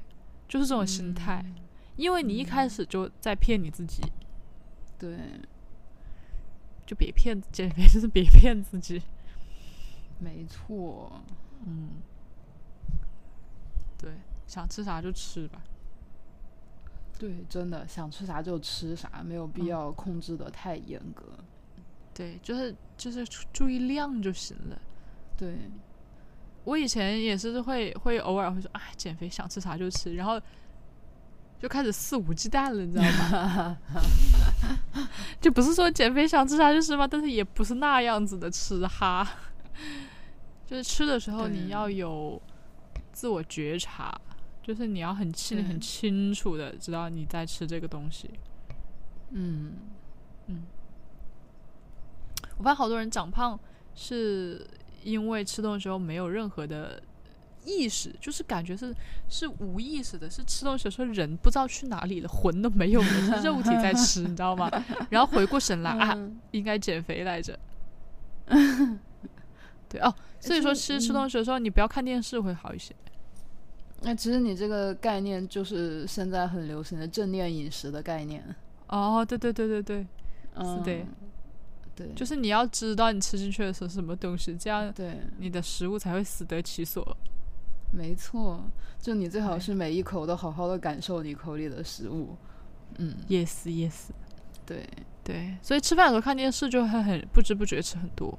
[0.48, 1.44] 就是这种心态，
[1.96, 4.00] 因为你一开始就在骗你自己，
[4.96, 5.18] 对，
[6.86, 9.02] 就别骗减肥，就是 别骗自己。
[10.18, 11.20] 没错，
[11.66, 11.90] 嗯，
[13.98, 14.12] 对，
[14.46, 15.62] 想吃啥就吃吧。
[17.18, 21.24] 对，真的想吃啥就吃啥，没有必嗯要控制的太严格。
[22.12, 24.80] 对，就是就是注注意量就行了。
[25.36, 25.56] 对，
[26.64, 30.40] 我以前也是会会偶尔会说，哎，减肥想吃啥就吃，然后
[31.58, 33.78] 就开始肆无忌惮了，你知道吗？
[35.44, 37.06] 就不是说减肥想吃啥就吃吗？
[37.06, 39.28] 但是也不是那样子的吃哈，
[40.64, 42.40] 就是吃的时候你要有
[43.12, 44.18] 自我觉察，
[44.62, 48.30] 就是你要很清很清楚的知道你在吃这个东西。
[49.32, 49.74] 嗯，
[52.56, 53.60] 我发现好多人长胖
[53.94, 54.66] 是
[55.02, 57.02] 因为吃东西的时候没有任何的
[57.64, 58.94] 意识，就是感觉是
[59.28, 64.70] 是无意识的，是吃东西的时候人不知道去哪里了，魂都没有了，是肉体在吃，你知道吗？
[65.10, 67.58] 然后回过神来啊，嗯应该减肥来着。
[69.88, 72.94] 对哦，所以说吃吃东西的时候，你不要看电视会好一些。
[74.02, 78.44] 那其实你这个概念就是现在很流行的正念饮食的概念。
[78.88, 80.06] 哦，对对对对对，
[80.56, 81.06] 嗯、是的，
[81.96, 87.16] 对，就是你要知道你吃进去的是什么东西，这样对，你的食物才会死得其所。
[87.96, 88.60] 没错，
[89.00, 92.36] 就你最好是每一口都好好的感受你口里的食物。
[92.98, 94.10] 嗯，Yes yes。
[94.66, 94.88] 对，
[95.22, 98.36] 对，所以吃饭的时候看电视就会很不知不觉吃很多，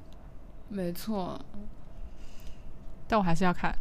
[0.68, 1.40] 没错。
[3.08, 3.74] 但我还是要看。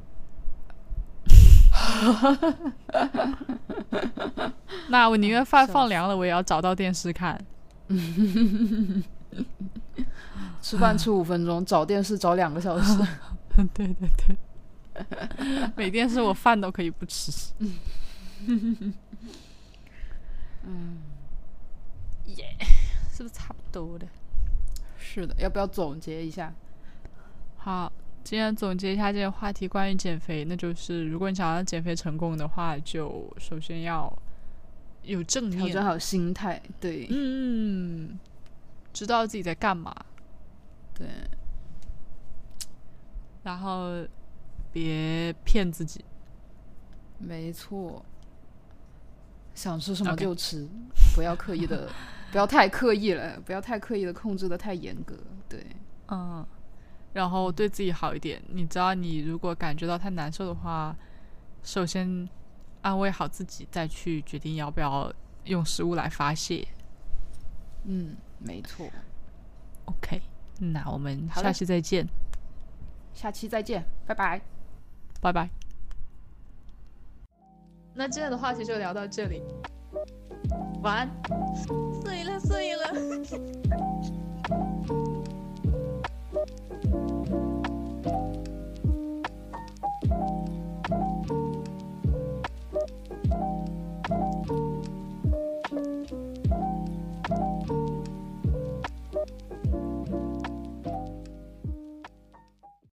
[4.89, 7.43] 那我宁愿饭放凉了，我也要找到电视看。
[10.61, 12.97] 吃饭吃五分钟，找电视找两个小时。
[13.73, 14.37] 对对对，
[15.75, 17.31] 没电视我饭都可以不吃。
[20.67, 20.97] 嗯
[22.25, 22.55] 耶，
[23.11, 24.07] 是不是差不多的？
[24.97, 26.53] 是的，要不要总结一下？
[27.57, 27.91] 好，
[28.23, 34.11] 今天总结一下这个话题，关于减肥，那就是如果你想要减肥成功的话，就首先要
[35.03, 36.61] 有正念，调整好心态。
[36.79, 38.19] 对，嗯，
[38.91, 39.95] 知道自己在干嘛，
[40.95, 41.07] 对，
[43.43, 44.03] 然后
[44.75, 46.03] 别骗自己。
[47.17, 48.03] 没错。
[49.53, 50.67] 想吃什么就吃
[51.15, 51.89] 不要刻意的，
[52.29, 55.15] 不要太刻意了，不要太刻意的控制的太严格。
[55.47, 55.65] 对，
[56.09, 56.45] 嗯，
[57.13, 58.41] 然后对自己好一点。
[58.49, 60.93] 你知道，你如果感觉到太难受的话，
[61.63, 62.27] 首先
[62.81, 65.09] 安慰好自己，再去决定要不要
[65.45, 66.67] 用食物来发泄。
[67.85, 68.89] 嗯，没错。
[69.85, 70.21] OK，
[70.59, 72.05] 那我们下期再见，
[73.13, 74.54] 下期再见，拜拜。
[75.21, 75.49] 拜拜。
[77.93, 79.41] 那今天的话题就聊到这里，
[80.83, 81.09] 晚安。
[82.03, 83.94] 睡了睡了。